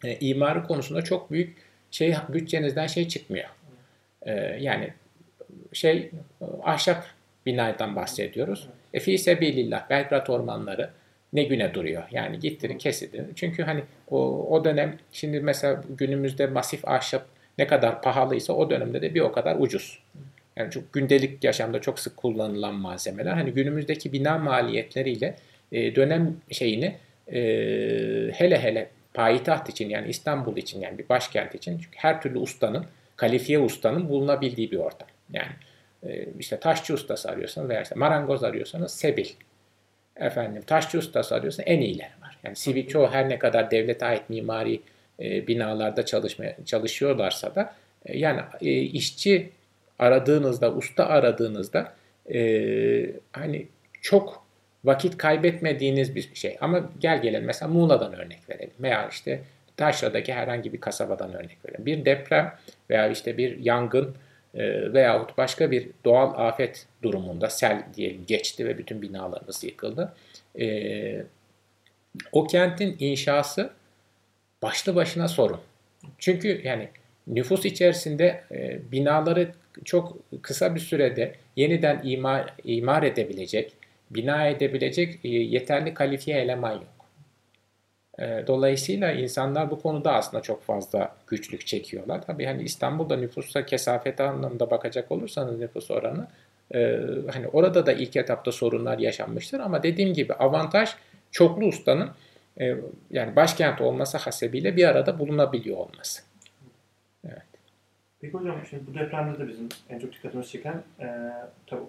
e, 0.05 0.19
imarı 0.19 0.65
konusunda 0.65 1.03
çok 1.03 1.31
büyük 1.31 1.57
şey 1.91 2.15
bütçenizden 2.29 2.87
şey 2.87 3.09
çıkmıyor. 3.09 3.49
E, 4.23 4.33
yani 4.61 4.93
şey 5.73 6.11
ahşap 6.63 7.07
binadan 7.47 7.97
bahsediyoruz. 7.97 8.69
E 8.95 9.01
fi 9.01 9.19
sebilillah 9.19 9.91
Belgrad 9.91 10.27
ormanları 10.27 10.91
ne 11.33 11.43
güne 11.43 11.75
duruyor. 11.75 12.03
Yani 12.11 12.41
gittirin 12.41 12.79
kesidin. 12.79 13.33
Çünkü 13.37 13.63
hani 13.63 13.83
o, 14.11 14.49
o 14.51 14.65
dönem 14.65 14.99
şimdi 15.13 15.41
mesela 15.41 15.83
günümüzde 15.99 16.47
masif 16.47 16.89
ahşap 16.89 17.27
ne 17.59 17.67
kadar 17.67 18.03
pahalıysa 18.03 18.53
o 18.53 18.71
dönemde 18.71 19.03
de 19.03 19.15
bir 19.15 19.21
o 19.21 19.33
kadar 19.33 19.57
ucuz. 19.59 20.03
Yani 20.57 20.71
çok 20.71 20.93
gündelik 20.93 21.45
yaşamda 21.45 21.81
çok 21.81 21.99
sık 21.99 22.17
kullanılan 22.17 22.75
malzemeler. 22.75 23.33
Hani 23.33 23.51
günümüzdeki 23.51 24.13
bina 24.13 24.39
maliyetleriyle 24.39 25.37
e, 25.73 25.95
dönem 25.95 26.37
şeyini 26.51 26.97
e, 27.33 27.41
hele 28.33 28.59
hele 28.59 28.89
payitaht 29.15 29.69
için 29.69 29.89
yani 29.89 30.09
İstanbul 30.09 30.57
için 30.57 30.81
yani 30.81 30.99
bir 30.99 31.09
başkent 31.09 31.55
için 31.55 31.79
çünkü 31.79 31.97
her 31.97 32.23
türlü 32.23 32.39
ustanın, 32.39 32.87
kalifiye 33.17 33.59
ustanın 33.59 34.09
bulunabildiği 34.09 34.71
bir 34.71 34.77
ortam. 34.77 35.09
Yani 35.33 35.53
e, 36.07 36.25
işte 36.39 36.61
taşçı 36.61 36.95
ustası 36.95 37.31
arıyorsanız 37.31 37.69
veya 37.69 37.83
işte 37.83 37.95
marangoz 37.95 38.45
arıyorsanız 38.45 38.93
Sebil. 38.93 39.29
Efendim 40.17 40.63
taşçı 40.67 40.99
ustası 40.99 41.35
arıyorsanız 41.35 41.69
en 41.69 41.81
iyileri 41.81 42.11
var. 42.23 42.39
Yani 42.45 42.57
sivil 42.57 42.87
çoğu 42.87 43.09
her 43.09 43.29
ne 43.29 43.39
kadar 43.39 43.71
devlete 43.71 44.07
ait 44.07 44.31
mimari 44.31 44.81
e, 45.21 45.47
binalarda 45.47 46.05
çalışmaya 46.05 46.57
çalışıyorlarsa 46.65 47.55
da 47.55 47.75
e, 48.07 48.19
yani 48.19 48.41
e, 48.61 48.71
işçi 48.81 49.51
aradığınızda, 49.99 50.73
usta 50.73 51.07
aradığınızda 51.07 51.93
e, 52.35 52.41
hani 53.33 53.67
çok 54.03 54.48
vakit 54.85 55.17
kaybetmediğiniz 55.19 56.14
bir 56.14 56.31
şey. 56.35 56.57
Ama 56.61 56.91
gel 56.99 57.23
gelelim 57.23 57.45
mesela 57.45 57.73
Muğla'dan 57.73 58.12
örnek 58.12 58.51
verelim 58.51 58.75
veya 58.81 59.09
işte 59.09 59.41
Taşra'daki 59.77 60.35
herhangi 60.35 60.73
bir 60.73 60.81
kasabadan 60.81 61.35
örnek 61.35 61.59
verelim. 61.64 61.87
Bir 61.87 62.05
deprem 62.05 62.55
veya 62.91 63.09
işte 63.09 63.37
bir 63.37 63.59
yangın 63.59 64.14
e, 64.55 64.93
veyahut 64.93 65.38
başka 65.38 65.71
bir 65.71 65.88
doğal 66.05 66.49
afet 66.49 66.87
durumunda 67.03 67.51
sel 67.51 67.83
diyelim 67.95 68.25
geçti 68.27 68.67
ve 68.67 68.79
bütün 68.79 69.03
binalarınız 69.03 69.64
yıkıldı. 69.64 70.14
E, 70.61 71.23
o 72.33 72.47
kentin 72.47 72.97
inşası 72.99 73.71
başlı 74.62 74.95
başına 74.95 75.29
sorun. 75.29 75.61
Çünkü 76.19 76.61
yani 76.64 76.88
nüfus 77.27 77.64
içerisinde 77.64 78.45
e, 78.53 78.79
binaları 78.93 79.53
çok 79.85 80.17
kısa 80.43 80.75
bir 80.75 80.81
sürede 80.81 81.35
yeniden 81.57 82.01
imar, 82.05 82.55
imar 82.64 83.03
edebilecek, 83.03 83.73
bina 84.11 84.47
edebilecek 84.47 85.25
e, 85.25 85.29
yeterli 85.29 85.94
kalifiye 85.94 86.38
eleman 86.38 86.73
yok. 86.73 87.09
E, 88.18 88.47
dolayısıyla 88.47 89.12
insanlar 89.12 89.71
bu 89.71 89.83
konuda 89.83 90.12
aslında 90.12 90.42
çok 90.42 90.62
fazla 90.62 91.16
güçlük 91.27 91.66
çekiyorlar. 91.66 92.23
Tabii 92.23 92.44
hani 92.44 92.62
İstanbul'da 92.62 93.16
nüfusa 93.16 93.66
kesafeti 93.66 94.23
anlamında 94.23 94.71
bakacak 94.71 95.12
olursanız 95.12 95.59
nüfus 95.59 95.90
oranı 95.90 96.27
e, 96.75 97.01
hani 97.33 97.49
orada 97.49 97.87
da 97.87 97.92
ilk 97.92 98.16
etapta 98.16 98.53
sorunlar 98.53 98.99
yaşanmıştır 98.99 99.61
ama 99.61 99.83
dediğim 99.83 100.14
gibi 100.14 100.33
avantaj 100.35 100.90
çoklu 101.31 101.66
ustanın 101.66 102.11
yani 103.11 103.37
başkent 103.37 103.81
olması 103.81 104.18
hasebiyle 104.18 104.77
bir 104.77 104.85
arada 104.88 105.18
bulunabiliyor 105.18 105.77
olması. 105.77 106.23
Evet. 107.25 107.42
Peki 108.21 108.35
hocam 108.35 108.57
şimdi 108.71 108.87
bu 108.87 108.94
depremde 108.94 109.38
de 109.38 109.49
bizim 109.49 109.68
en 109.88 109.99
çok 109.99 110.12
dikkatimizi 110.12 110.51
çeken 110.51 110.83
e, 111.01 111.07
tabii 111.66 111.83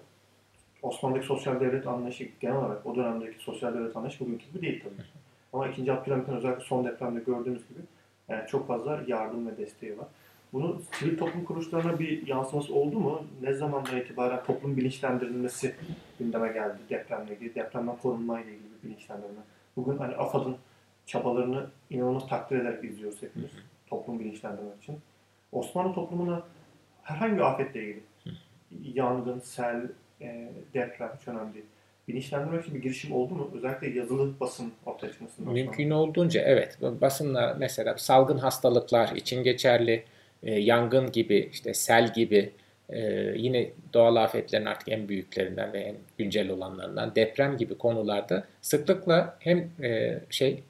Osmanlı'daki 0.82 1.26
sosyal 1.26 1.60
devlet 1.60 1.86
anlayışı 1.86 2.28
genel 2.40 2.56
olarak 2.56 2.86
o 2.86 2.96
dönemdeki 2.96 3.38
sosyal 3.38 3.74
devlet 3.74 3.96
anlayışı 3.96 4.20
bugünkü 4.20 4.46
gibi 4.52 4.62
değil 4.62 4.84
tabii. 4.84 5.06
Ama 5.52 5.68
2. 5.68 5.92
Abdülhamit'in 5.92 6.32
özellikle 6.32 6.64
son 6.64 6.84
depremde 6.84 7.20
gördüğümüz 7.20 7.62
gibi 7.68 7.80
e, 8.28 8.46
çok 8.46 8.68
fazla 8.68 9.00
yardım 9.06 9.46
ve 9.46 9.56
desteği 9.56 9.98
var. 9.98 10.06
Bunun 10.52 10.82
sivil 10.92 11.18
toplum 11.18 11.44
kuruluşlarına 11.44 11.98
bir 11.98 12.26
yansıması 12.26 12.74
oldu 12.74 13.00
mu? 13.00 13.22
Ne 13.42 13.52
zamandan 13.52 13.96
itibaren 13.96 14.44
toplum 14.44 14.76
bilinçlendirilmesi 14.76 15.74
gündeme 16.18 16.48
geldi 16.48 16.78
depremle 16.90 17.34
ilgili, 17.34 17.54
depremden 17.54 17.96
korunmayla 17.96 18.50
ilgili 18.50 18.68
bir 18.82 18.88
bilinçlendirme? 18.88 19.40
Bugün 19.76 19.98
hani 19.98 20.16
AFAD'ın 20.16 20.56
çabalarını 21.06 21.66
inanılmaz 21.90 22.28
takdir 22.28 22.56
ederek 22.56 22.84
izliyoruz 22.84 23.22
hepimiz 23.22 23.50
toplum 23.86 24.20
bilinçlendirmek 24.20 24.82
için. 24.82 24.98
Osmanlı 25.52 25.94
toplumuna 25.94 26.42
herhangi 27.02 27.36
bir 27.36 27.40
afetle 27.40 27.82
ilgili 27.82 28.02
yangın, 28.94 29.38
sel, 29.38 29.88
e, 30.22 30.48
hiç 30.74 31.28
önemli. 31.28 31.62
Bilinçlendirmek 32.08 32.62
için 32.62 32.74
bir 32.74 32.82
girişim 32.82 33.12
oldu 33.12 33.34
mu? 33.34 33.50
Özellikle 33.56 33.88
yazılı 33.98 34.40
basın 34.40 34.72
ortaya 34.86 35.12
çıkmasından 35.12 35.50
sonra. 35.50 35.62
Mümkün 35.62 35.90
olduğunca 35.90 36.40
evet. 36.40 36.78
Basınla 36.82 37.56
mesela 37.58 37.98
salgın 37.98 38.38
hastalıklar 38.38 39.16
için 39.16 39.42
geçerli, 39.42 40.02
e, 40.42 40.60
yangın 40.60 41.12
gibi, 41.12 41.48
işte 41.52 41.74
sel 41.74 42.12
gibi, 42.12 42.52
e, 42.88 43.00
yine 43.36 43.70
doğal 43.94 44.16
afetlerin 44.16 44.66
artık 44.66 44.88
en 44.88 45.08
büyüklerinden 45.08 45.72
ve 45.72 45.78
en 45.78 45.96
güncel 46.18 46.50
olanlarından 46.50 47.14
deprem 47.14 47.56
gibi 47.56 47.78
konularda 47.78 48.44
sıklıkla 48.60 49.36
hem 49.40 49.70
e, 49.82 50.20
şey 50.30 50.62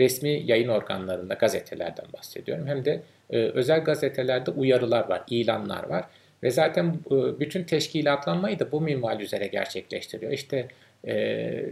resmi 0.00 0.42
yayın 0.44 0.68
organlarında 0.68 1.34
gazetelerden 1.34 2.06
bahsediyorum 2.12 2.66
hem 2.66 2.84
de 2.84 3.02
e, 3.30 3.38
özel 3.38 3.84
gazetelerde 3.84 4.50
uyarılar 4.50 5.08
var, 5.08 5.22
ilanlar 5.30 5.88
var. 5.88 6.04
Ve 6.42 6.50
zaten 6.50 6.86
e, 7.10 7.40
bütün 7.40 7.64
teşkilatlanmayı 7.64 8.58
da 8.58 8.72
bu 8.72 8.80
minval 8.80 9.20
üzere 9.20 9.46
gerçekleştiriyor. 9.46 10.32
İşte 10.32 10.68
e, 11.06 11.64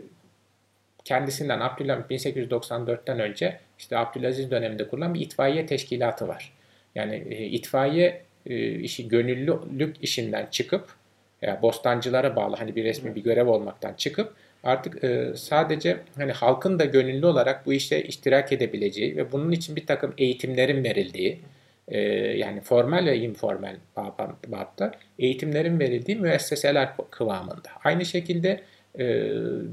kendisinden 1.04 1.60
Abdülhamit 1.60 2.10
1894'ten 2.10 3.20
önce 3.20 3.58
işte 3.78 3.98
Abdülaziz 3.98 4.50
döneminde 4.50 4.88
kurulan 4.88 5.14
bir 5.14 5.20
itfaiye 5.20 5.66
teşkilatı 5.66 6.28
var. 6.28 6.52
Yani 6.94 7.24
e, 7.30 7.44
itfaiye 7.44 8.22
e, 8.46 8.70
işi 8.70 9.08
gönüllülük 9.08 9.96
işinden 10.02 10.46
çıkıp 10.50 10.94
yani 11.42 11.62
bostancılara 11.62 12.36
bağlı 12.36 12.56
hani 12.56 12.76
bir 12.76 12.84
resmi 12.84 13.14
bir 13.14 13.22
görev 13.22 13.48
olmaktan 13.48 13.94
çıkıp 13.94 14.34
artık 14.64 15.04
e, 15.04 15.32
sadece 15.36 15.96
hani 16.16 16.32
halkın 16.32 16.78
da 16.78 16.84
gönüllü 16.84 17.26
olarak 17.26 17.66
bu 17.66 17.72
işte 17.72 18.02
iştirak 18.02 18.52
edebileceği 18.52 19.16
ve 19.16 19.32
bunun 19.32 19.52
için 19.52 19.76
bir 19.76 19.86
takım 19.86 20.14
eğitimlerin 20.18 20.84
verildiği 20.84 21.40
e, 21.90 22.00
yani 22.38 22.60
formal 22.60 23.06
ve 23.06 23.18
informal 23.18 23.76
babda 24.48 24.92
eğitimlerin 25.18 25.80
verildiği 25.80 26.16
müesseseler 26.16 26.88
kıvamında. 27.10 27.68
Aynı 27.84 28.04
şekilde 28.04 28.60
e, 28.98 29.04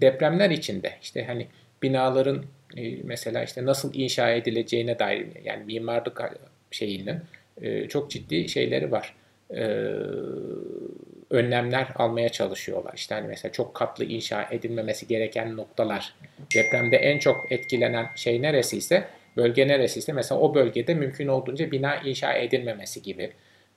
depremler 0.01 0.49
içinde 0.49 0.93
işte 1.01 1.25
hani 1.25 1.47
binaların 1.81 2.43
e, 2.77 2.95
mesela 3.03 3.43
işte 3.43 3.65
nasıl 3.65 3.93
inşa 3.93 4.29
edileceğine 4.29 4.99
dair 4.99 5.27
yani 5.43 5.63
mimarlık 5.63 6.21
şeyinin 6.71 7.19
e, 7.61 7.87
çok 7.87 8.11
ciddi 8.11 8.49
şeyleri 8.49 8.91
var. 8.91 9.15
E, 9.55 9.63
önlemler 11.29 11.87
almaya 11.95 12.29
çalışıyorlar. 12.29 12.93
İşte 12.95 13.15
hani 13.15 13.27
mesela 13.27 13.51
çok 13.51 13.73
katlı 13.73 14.05
inşa 14.05 14.47
edilmemesi 14.51 15.07
gereken 15.07 15.57
noktalar. 15.57 16.13
Depremde 16.55 16.97
en 16.97 17.19
çok 17.19 17.51
etkilenen 17.51 18.07
şey 18.15 18.41
neresiyse, 18.41 19.03
bölge 19.37 19.67
neresiyse 19.67 20.13
mesela 20.13 20.41
o 20.41 20.55
bölgede 20.55 20.93
mümkün 20.93 21.27
olduğunca 21.27 21.71
bina 21.71 21.95
inşa 21.95 22.33
edilmemesi 22.33 23.01
gibi 23.01 23.31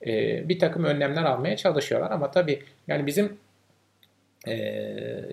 e, 0.05 0.49
bir 0.49 0.59
takım 0.59 0.83
önlemler 0.83 1.23
almaya 1.23 1.57
çalışıyorlar. 1.57 2.11
Ama 2.11 2.31
tabii 2.31 2.59
yani 2.87 3.07
bizim 3.07 3.37
e, 4.47 4.53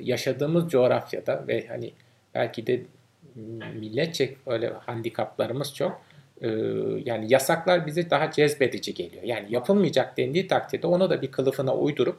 yaşadığımız 0.00 0.70
coğrafyada 0.70 1.44
ve 1.48 1.66
hani 1.66 1.92
belki 2.34 2.66
de 2.66 2.80
milletçe 3.74 4.34
öyle 4.46 4.68
handikaplarımız 4.68 5.74
çok. 5.74 6.08
Ee, 6.42 6.48
yani 7.04 7.32
yasaklar 7.32 7.86
bize 7.86 8.10
daha 8.10 8.30
cezbedici 8.30 8.94
geliyor. 8.94 9.22
Yani 9.22 9.46
yapılmayacak 9.50 10.16
dendiği 10.16 10.46
takdirde 10.48 10.86
onu 10.86 11.10
da 11.10 11.22
bir 11.22 11.32
kılıfına 11.32 11.74
uydurup 11.74 12.18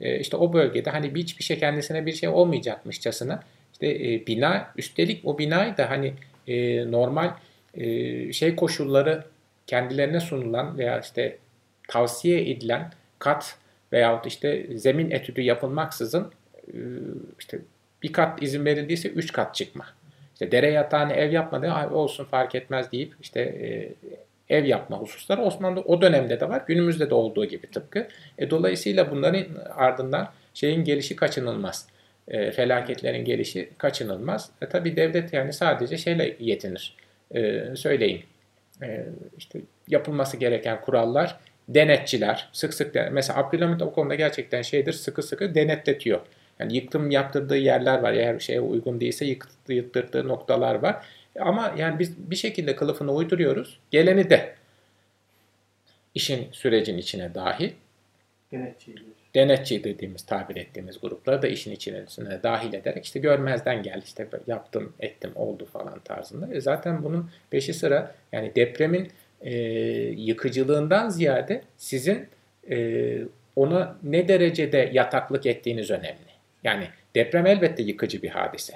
e, 0.00 0.18
işte 0.18 0.36
o 0.36 0.52
bölgede 0.52 0.90
hani 0.90 1.14
hiçbir 1.14 1.44
şey 1.44 1.58
kendisine 1.58 2.06
bir 2.06 2.12
şey 2.12 2.28
olmayacakmışçasına 2.28 3.42
işte 3.72 3.86
e, 3.86 4.26
bina 4.26 4.72
üstelik 4.76 5.24
o 5.24 5.38
binayı 5.38 5.76
da 5.76 5.90
hani 5.90 6.14
e, 6.48 6.90
normal 6.92 7.30
şey 8.32 8.56
koşulları 8.56 9.24
kendilerine 9.66 10.20
sunulan 10.20 10.78
veya 10.78 11.00
işte 11.00 11.38
tavsiye 11.88 12.50
edilen 12.50 12.92
kat 13.18 13.56
veyahut 13.92 14.26
işte 14.26 14.66
zemin 14.74 15.10
etüdü 15.10 15.40
yapılmaksızın 15.40 16.32
işte 17.38 17.58
bir 18.02 18.12
kat 18.12 18.42
izin 18.42 18.64
verildiyse 18.64 19.08
üç 19.08 19.32
kat 19.32 19.54
çıkma. 19.54 19.86
İşte 20.32 20.52
dere 20.52 20.70
yatağını 20.70 21.12
ev 21.12 21.32
yapmadı 21.32 21.72
olsun 21.90 22.24
fark 22.24 22.54
etmez 22.54 22.92
deyip 22.92 23.14
işte 23.20 23.40
e, 23.40 23.92
ev 24.48 24.64
yapma 24.64 24.98
hususları 24.98 25.42
Osmanlı 25.42 25.80
o 25.80 26.02
dönemde 26.02 26.40
de 26.40 26.48
var. 26.48 26.62
Günümüzde 26.66 27.10
de 27.10 27.14
olduğu 27.14 27.44
gibi 27.44 27.66
tıpkı. 27.66 28.08
E, 28.38 28.50
dolayısıyla 28.50 29.10
bunların 29.10 29.44
ardından 29.76 30.28
şeyin 30.54 30.84
gelişi 30.84 31.16
kaçınılmaz. 31.16 31.88
E, 32.28 32.50
felaketlerin 32.50 33.24
gelişi 33.24 33.70
kaçınılmaz. 33.78 34.50
E, 34.62 34.66
tabii 34.66 34.96
devlet 34.96 35.32
yani 35.32 35.52
sadece 35.52 35.98
şeyle 35.98 36.36
yetinir. 36.40 36.96
E, 37.34 37.64
söyleyeyim. 37.76 38.22
E, 38.82 39.06
işte 39.38 39.60
yapılması 39.88 40.36
gereken 40.36 40.80
kurallar 40.80 41.38
denetçiler 41.68 42.48
sık 42.52 42.74
sık 42.74 42.94
mesela 43.12 43.38
Abdülhamit 43.38 43.82
o 43.82 43.92
konuda 43.92 44.14
gerçekten 44.14 44.62
şeydir 44.62 44.92
sıkı 44.92 45.22
sıkı 45.22 45.54
denetletiyor. 45.54 46.20
Yani 46.58 46.74
yıktım 46.74 47.10
yaptırdığı 47.10 47.56
yerler 47.56 47.98
var. 47.98 48.12
Eğer 48.12 48.38
şeye 48.38 48.60
uygun 48.60 49.00
değilse 49.00 49.24
yıktırdığı, 49.24 49.72
yıktırdığı 49.72 50.28
noktalar 50.28 50.74
var. 50.74 51.06
Ama 51.40 51.74
yani 51.78 51.98
biz 51.98 52.30
bir 52.30 52.36
şekilde 52.36 52.76
kılıfını 52.76 53.12
uyduruyoruz. 53.12 53.78
Geleni 53.90 54.30
de 54.30 54.54
işin 56.14 56.48
sürecin 56.52 56.98
içine 56.98 57.34
dahil. 57.34 57.70
Denetçi. 58.52 58.94
Denetçi 59.34 59.84
dediğimiz, 59.84 60.22
tabir 60.22 60.56
ettiğimiz 60.56 61.00
grupları 61.00 61.42
da 61.42 61.48
işin 61.48 61.72
içine 61.72 62.04
dahil 62.42 62.72
ederek 62.72 63.04
işte 63.04 63.20
görmezden 63.20 63.82
gel 63.82 64.02
işte 64.04 64.28
yaptım, 64.46 64.92
ettim, 65.00 65.30
oldu 65.34 65.66
falan 65.72 66.00
tarzında. 66.00 66.54
E 66.54 66.60
zaten 66.60 67.04
bunun 67.04 67.30
peşi 67.50 67.74
sıra 67.74 68.14
yani 68.32 68.52
depremin 68.56 69.08
e, 69.40 69.54
yıkıcılığından 70.16 71.08
ziyade 71.08 71.62
sizin 71.76 72.28
e, 72.70 73.18
ona 73.56 73.96
ne 74.02 74.28
derecede 74.28 74.90
yataklık 74.92 75.46
ettiğiniz 75.46 75.90
önemli. 75.90 76.32
Yani 76.64 76.88
deprem 77.14 77.46
elbette 77.46 77.82
yıkıcı 77.82 78.22
bir 78.22 78.28
hadise. 78.28 78.74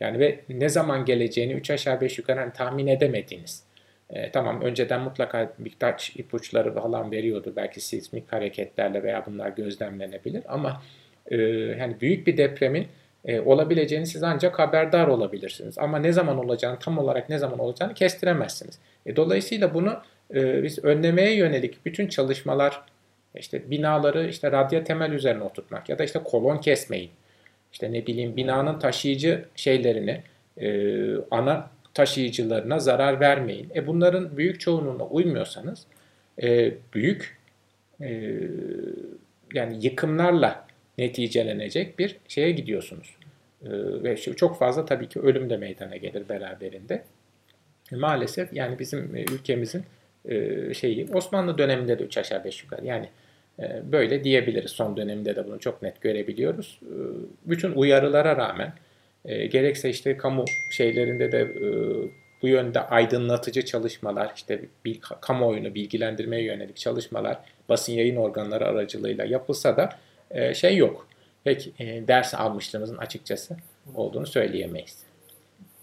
Yani 0.00 0.18
ve 0.18 0.40
ne 0.48 0.68
zaman 0.68 1.04
geleceğini 1.04 1.52
3 1.52 1.70
aşağı 1.70 2.00
5 2.00 2.18
yukarı 2.18 2.40
hani 2.40 2.52
tahmin 2.52 2.86
edemediğiniz. 2.86 3.65
E, 4.10 4.30
tamam 4.30 4.60
önceden 4.60 5.00
mutlaka 5.00 5.52
birkaç 5.58 6.16
ipuçları 6.16 6.74
falan 6.74 7.10
veriyordu. 7.10 7.52
Belki 7.56 7.80
sismik 7.80 8.32
hareketlerle 8.32 9.02
veya 9.02 9.26
bunlar 9.26 9.48
gözlemlenebilir 9.48 10.42
ama 10.48 10.82
e, 11.26 11.36
yani 11.80 11.96
büyük 12.00 12.26
bir 12.26 12.36
depremin 12.36 12.86
e, 13.24 13.40
olabileceğini 13.40 14.06
siz 14.06 14.22
ancak 14.22 14.58
haberdar 14.58 15.06
olabilirsiniz. 15.06 15.78
Ama 15.78 15.98
ne 15.98 16.12
zaman 16.12 16.38
olacağını 16.38 16.78
tam 16.78 16.98
olarak 16.98 17.28
ne 17.28 17.38
zaman 17.38 17.58
olacağını 17.58 17.94
kestiremezsiniz. 17.94 18.78
E, 19.06 19.16
dolayısıyla 19.16 19.74
bunu 19.74 20.00
e, 20.34 20.62
biz 20.62 20.84
önlemeye 20.84 21.36
yönelik 21.36 21.86
bütün 21.86 22.08
çalışmalar 22.08 22.82
işte 23.34 23.70
binaları 23.70 24.28
işte 24.28 24.52
radya 24.52 24.84
temel 24.84 25.12
üzerine 25.12 25.42
oturtmak 25.42 25.88
ya 25.88 25.98
da 25.98 26.04
işte 26.04 26.20
kolon 26.24 26.58
kesmeyin 26.58 27.10
işte 27.72 27.92
ne 27.92 28.06
bileyim 28.06 28.36
binanın 28.36 28.78
taşıyıcı 28.78 29.44
şeylerini 29.56 30.22
e, 30.60 30.68
ana 31.30 31.70
taşıyıcılarına 31.96 32.78
zarar 32.78 33.20
vermeyin. 33.20 33.70
E 33.74 33.86
bunların 33.86 34.36
büyük 34.36 34.60
çoğunluğuna 34.60 35.06
uymuyorsanız 35.06 35.86
e, 36.42 36.74
büyük 36.94 37.38
e, 38.00 38.38
yani 39.54 39.84
yıkımlarla 39.86 40.66
neticelenecek 40.98 41.98
bir 41.98 42.16
şeye 42.28 42.50
gidiyorsunuz. 42.50 43.16
E, 43.64 43.70
ve 44.02 44.16
çok 44.16 44.58
fazla 44.58 44.84
tabii 44.84 45.08
ki 45.08 45.20
ölüm 45.20 45.50
de 45.50 45.56
meydana 45.56 45.96
gelir 45.96 46.28
beraberinde. 46.28 47.02
E, 47.92 47.96
maalesef 47.96 48.52
yani 48.52 48.78
bizim 48.78 49.16
ülkemizin 49.16 49.84
e, 50.24 50.74
şeyi 50.74 51.08
Osmanlı 51.14 51.58
döneminde 51.58 51.98
de 51.98 52.04
3 52.04 52.18
aşağı 52.18 52.44
5 52.44 52.62
yukarı 52.62 52.86
yani 52.86 53.08
ee, 53.60 53.82
böyle 53.92 54.24
diyebiliriz. 54.24 54.70
Son 54.70 54.96
dönemde 54.96 55.36
de 55.36 55.46
bunu 55.46 55.60
çok 55.60 55.82
net 55.82 56.00
görebiliyoruz. 56.00 56.80
Ee, 56.82 56.94
bütün 57.44 57.72
uyarılara 57.72 58.36
rağmen 58.36 58.72
e, 59.26 59.46
gerekse 59.46 59.90
işte 59.90 60.16
kamu 60.16 60.44
şeylerinde 60.70 61.32
de 61.32 61.40
e, 61.40 61.66
bu 62.42 62.48
yönde 62.48 62.80
aydınlatıcı 62.80 63.64
çalışmalar, 63.64 64.32
işte 64.36 64.60
bir 64.84 65.00
kamuoyunu 65.00 65.74
bilgilendirmeye 65.74 66.42
yönelik 66.42 66.76
çalışmalar 66.76 67.38
basın 67.68 67.92
yayın 67.92 68.16
organları 68.16 68.66
aracılığıyla 68.66 69.24
yapılsa 69.24 69.76
da 69.76 69.88
e, 70.30 70.54
şey 70.54 70.76
yok. 70.76 71.08
Pek 71.44 71.78
ders 72.08 72.34
almışlığımızın 72.34 72.96
açıkçası 72.96 73.56
olduğunu 73.94 74.26
söyleyemeyiz. 74.26 75.04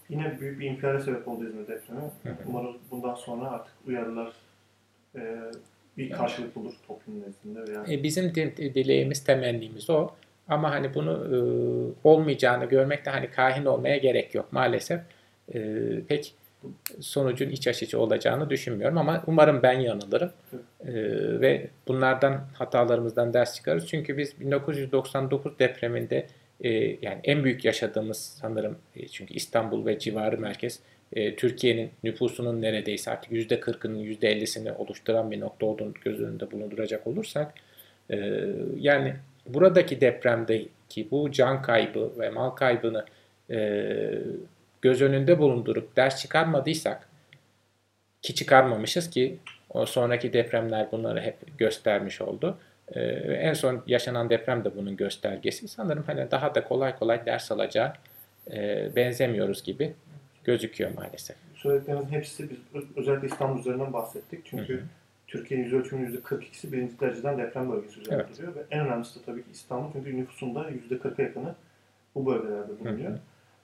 Yine 0.08 0.40
büyük 0.40 0.60
bir 0.60 0.66
infiale 0.66 1.00
sebep 1.00 1.28
oldu 1.28 1.44
İzmir 1.48 1.62
depremi. 1.62 2.00
Umarım 2.46 2.76
bundan 2.90 3.14
sonra 3.14 3.50
artık 3.50 3.74
uyarılar 3.86 4.32
bir 5.96 6.10
karşılık 6.10 6.56
bulur 6.56 6.72
toplum 6.88 7.22
nezdinde 7.22 7.72
veya... 7.72 7.94
E, 7.94 8.02
bizim 8.02 8.34
dileğimiz, 8.34 9.24
temennimiz 9.24 9.90
o. 9.90 10.10
Ama 10.48 10.70
hani 10.70 10.94
bunu 10.94 11.12
e, 11.12 11.38
olmayacağını 12.08 12.64
görmekte 12.64 13.10
hani 13.10 13.30
kahin 13.30 13.64
olmaya 13.64 13.96
gerek 13.96 14.34
yok 14.34 14.52
maalesef. 14.52 15.00
E, 15.54 15.60
pek 16.08 16.34
sonucun 17.00 17.50
iç 17.50 17.68
açıcı 17.68 18.00
olacağını 18.00 18.50
düşünmüyorum 18.50 18.98
ama 18.98 19.24
umarım 19.26 19.62
ben 19.62 19.80
yanılırım. 19.80 20.32
E, 20.86 20.92
ve 21.40 21.68
bunlardan 21.88 22.44
hatalarımızdan 22.54 23.34
ders 23.34 23.54
çıkarız. 23.54 23.86
Çünkü 23.88 24.18
biz 24.18 24.40
1999 24.40 25.58
depreminde 25.58 26.26
e, 26.60 26.70
yani 27.02 27.20
en 27.24 27.44
büyük 27.44 27.64
yaşadığımız 27.64 28.38
sanırım 28.40 28.78
e, 28.96 29.08
çünkü 29.08 29.34
İstanbul 29.34 29.86
ve 29.86 29.98
civarı 29.98 30.38
merkez 30.38 30.80
e, 31.12 31.36
Türkiye'nin 31.36 31.90
nüfusunun 32.04 32.62
neredeyse 32.62 33.10
artık 33.10 33.32
%40'ının 33.32 34.04
%50'sini 34.04 34.72
oluşturan 34.72 35.30
bir 35.30 35.40
nokta 35.40 35.66
olduğunu 35.66 35.94
göz 36.04 36.20
önünde 36.20 36.50
bulunduracak 36.50 37.06
olursak 37.06 37.54
e, 38.10 38.16
yani 38.76 39.14
buradaki 39.46 40.00
depremdeki 40.00 41.10
bu 41.10 41.30
can 41.32 41.62
kaybı 41.62 42.12
ve 42.18 42.30
mal 42.30 42.50
kaybını 42.50 43.04
e, 43.50 43.88
göz 44.82 45.02
önünde 45.02 45.38
bulundurup 45.38 45.96
ders 45.96 46.20
çıkarmadıysak 46.20 47.08
ki 48.22 48.34
çıkarmamışız 48.34 49.10
ki 49.10 49.38
o 49.70 49.86
sonraki 49.86 50.32
depremler 50.32 50.92
bunları 50.92 51.20
hep 51.20 51.58
göstermiş 51.58 52.20
oldu. 52.20 52.58
Ee, 52.88 53.00
en 53.00 53.52
son 53.52 53.82
yaşanan 53.86 54.30
deprem 54.30 54.64
de 54.64 54.76
bunun 54.76 54.96
göstergesi. 54.96 55.68
Sanırım 55.68 56.04
hani 56.06 56.30
daha 56.30 56.54
da 56.54 56.64
kolay 56.64 56.98
kolay 56.98 57.26
ders 57.26 57.52
alacağı 57.52 57.92
e, 58.52 58.88
benzemiyoruz 58.96 59.62
gibi 59.62 59.94
gözüküyor 60.44 60.90
maalesef. 60.94 61.36
Söylediklerinizin 61.54 62.10
hepsi 62.10 62.50
biz 62.50 62.84
özellikle 62.96 63.26
İstanbul 63.26 63.60
üzerinden 63.60 63.92
bahsettik. 63.92 64.40
Çünkü 64.44 64.84
Türkiye'nin 65.34 65.64
yüz 65.64 65.72
ölçümünün 65.72 66.16
%42'si 66.16 66.72
birinci 66.72 67.00
dereceden 67.00 67.38
deprem 67.38 67.72
bölgesi 67.72 68.00
üzerinde 68.00 68.24
evet. 68.26 68.38
duruyor. 68.38 68.54
Ve 68.54 68.64
en 68.70 68.86
önemlisi 68.86 69.20
de 69.20 69.24
tabii 69.24 69.42
ki 69.42 69.50
İstanbul. 69.52 69.92
Çünkü 69.92 70.16
nüfusunda 70.16 70.70
%40'a 70.70 71.22
yakını 71.22 71.54
bu 72.14 72.26
bölgelerde 72.26 72.80
bulunuyor. 72.80 73.10
Hı 73.10 73.14
hı. 73.14 73.18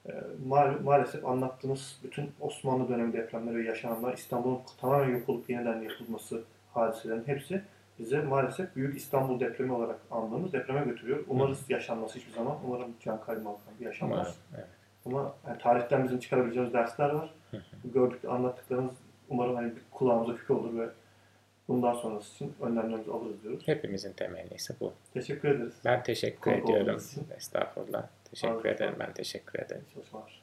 Ee, 0.06 0.12
ma- 0.48 0.82
maalesef 0.82 1.26
anlattığınız 1.26 1.98
bütün 2.04 2.30
Osmanlı 2.40 2.88
dönemi 2.88 3.12
depremleri 3.12 3.56
ve 3.56 3.64
yaşananlar 3.64 4.14
İstanbul'un 4.14 4.58
tamamen 4.80 5.08
yok 5.08 5.28
olup 5.28 5.50
yeniden 5.50 5.82
yapılması 5.82 6.42
hadiselerin 6.74 7.22
hepsi 7.26 7.62
bize 7.98 8.22
maalesef 8.22 8.76
Büyük 8.76 8.96
İstanbul 8.96 9.40
depremi 9.40 9.72
olarak 9.72 9.98
andığımız 10.10 10.52
depreme 10.52 10.84
götürüyor. 10.84 11.24
Umarız 11.28 11.70
yaşanması 11.70 12.18
hiçbir 12.18 12.32
zaman. 12.32 12.56
Umarım 12.66 12.94
can 13.04 13.20
kaybı 13.20 13.48
bir 13.80 13.86
yaşanmaz. 13.86 14.18
Umarım. 14.18 14.34
Evet. 14.54 14.68
Ama 15.06 15.34
yani 15.46 15.58
tarihten 15.58 16.04
bizim 16.04 16.18
çıkarabileceğimiz 16.18 16.74
dersler 16.74 17.10
var. 17.10 17.34
Gördük, 17.84 18.24
anlattıklarınız 18.24 18.94
umarım 19.28 19.54
hani 19.54 19.76
bir 19.76 19.82
kulağımıza 19.90 20.36
küpe 20.36 20.54
olur 20.54 20.78
ve 20.78 20.88
bundan 21.70 21.94
sonrası 21.94 22.34
için 22.34 22.54
önlemlerimizi 22.60 23.10
alırız 23.10 23.42
diyoruz. 23.42 23.68
Hepimizin 23.68 24.12
temennisi 24.12 24.74
bu. 24.80 24.92
Teşekkür 25.14 25.48
ederiz. 25.48 25.74
Ben 25.84 26.02
teşekkür 26.02 26.52
Konuk 26.52 26.70
ediyorum. 26.70 27.02
Estağfurullah. 27.36 28.06
Teşekkür 28.30 28.54
Ağzınıza 28.54 28.68
ederim. 28.68 28.94
Ben 28.98 29.12
teşekkür 29.12 29.58
ederim. 29.58 29.84
Çalışmalar. 29.94 30.42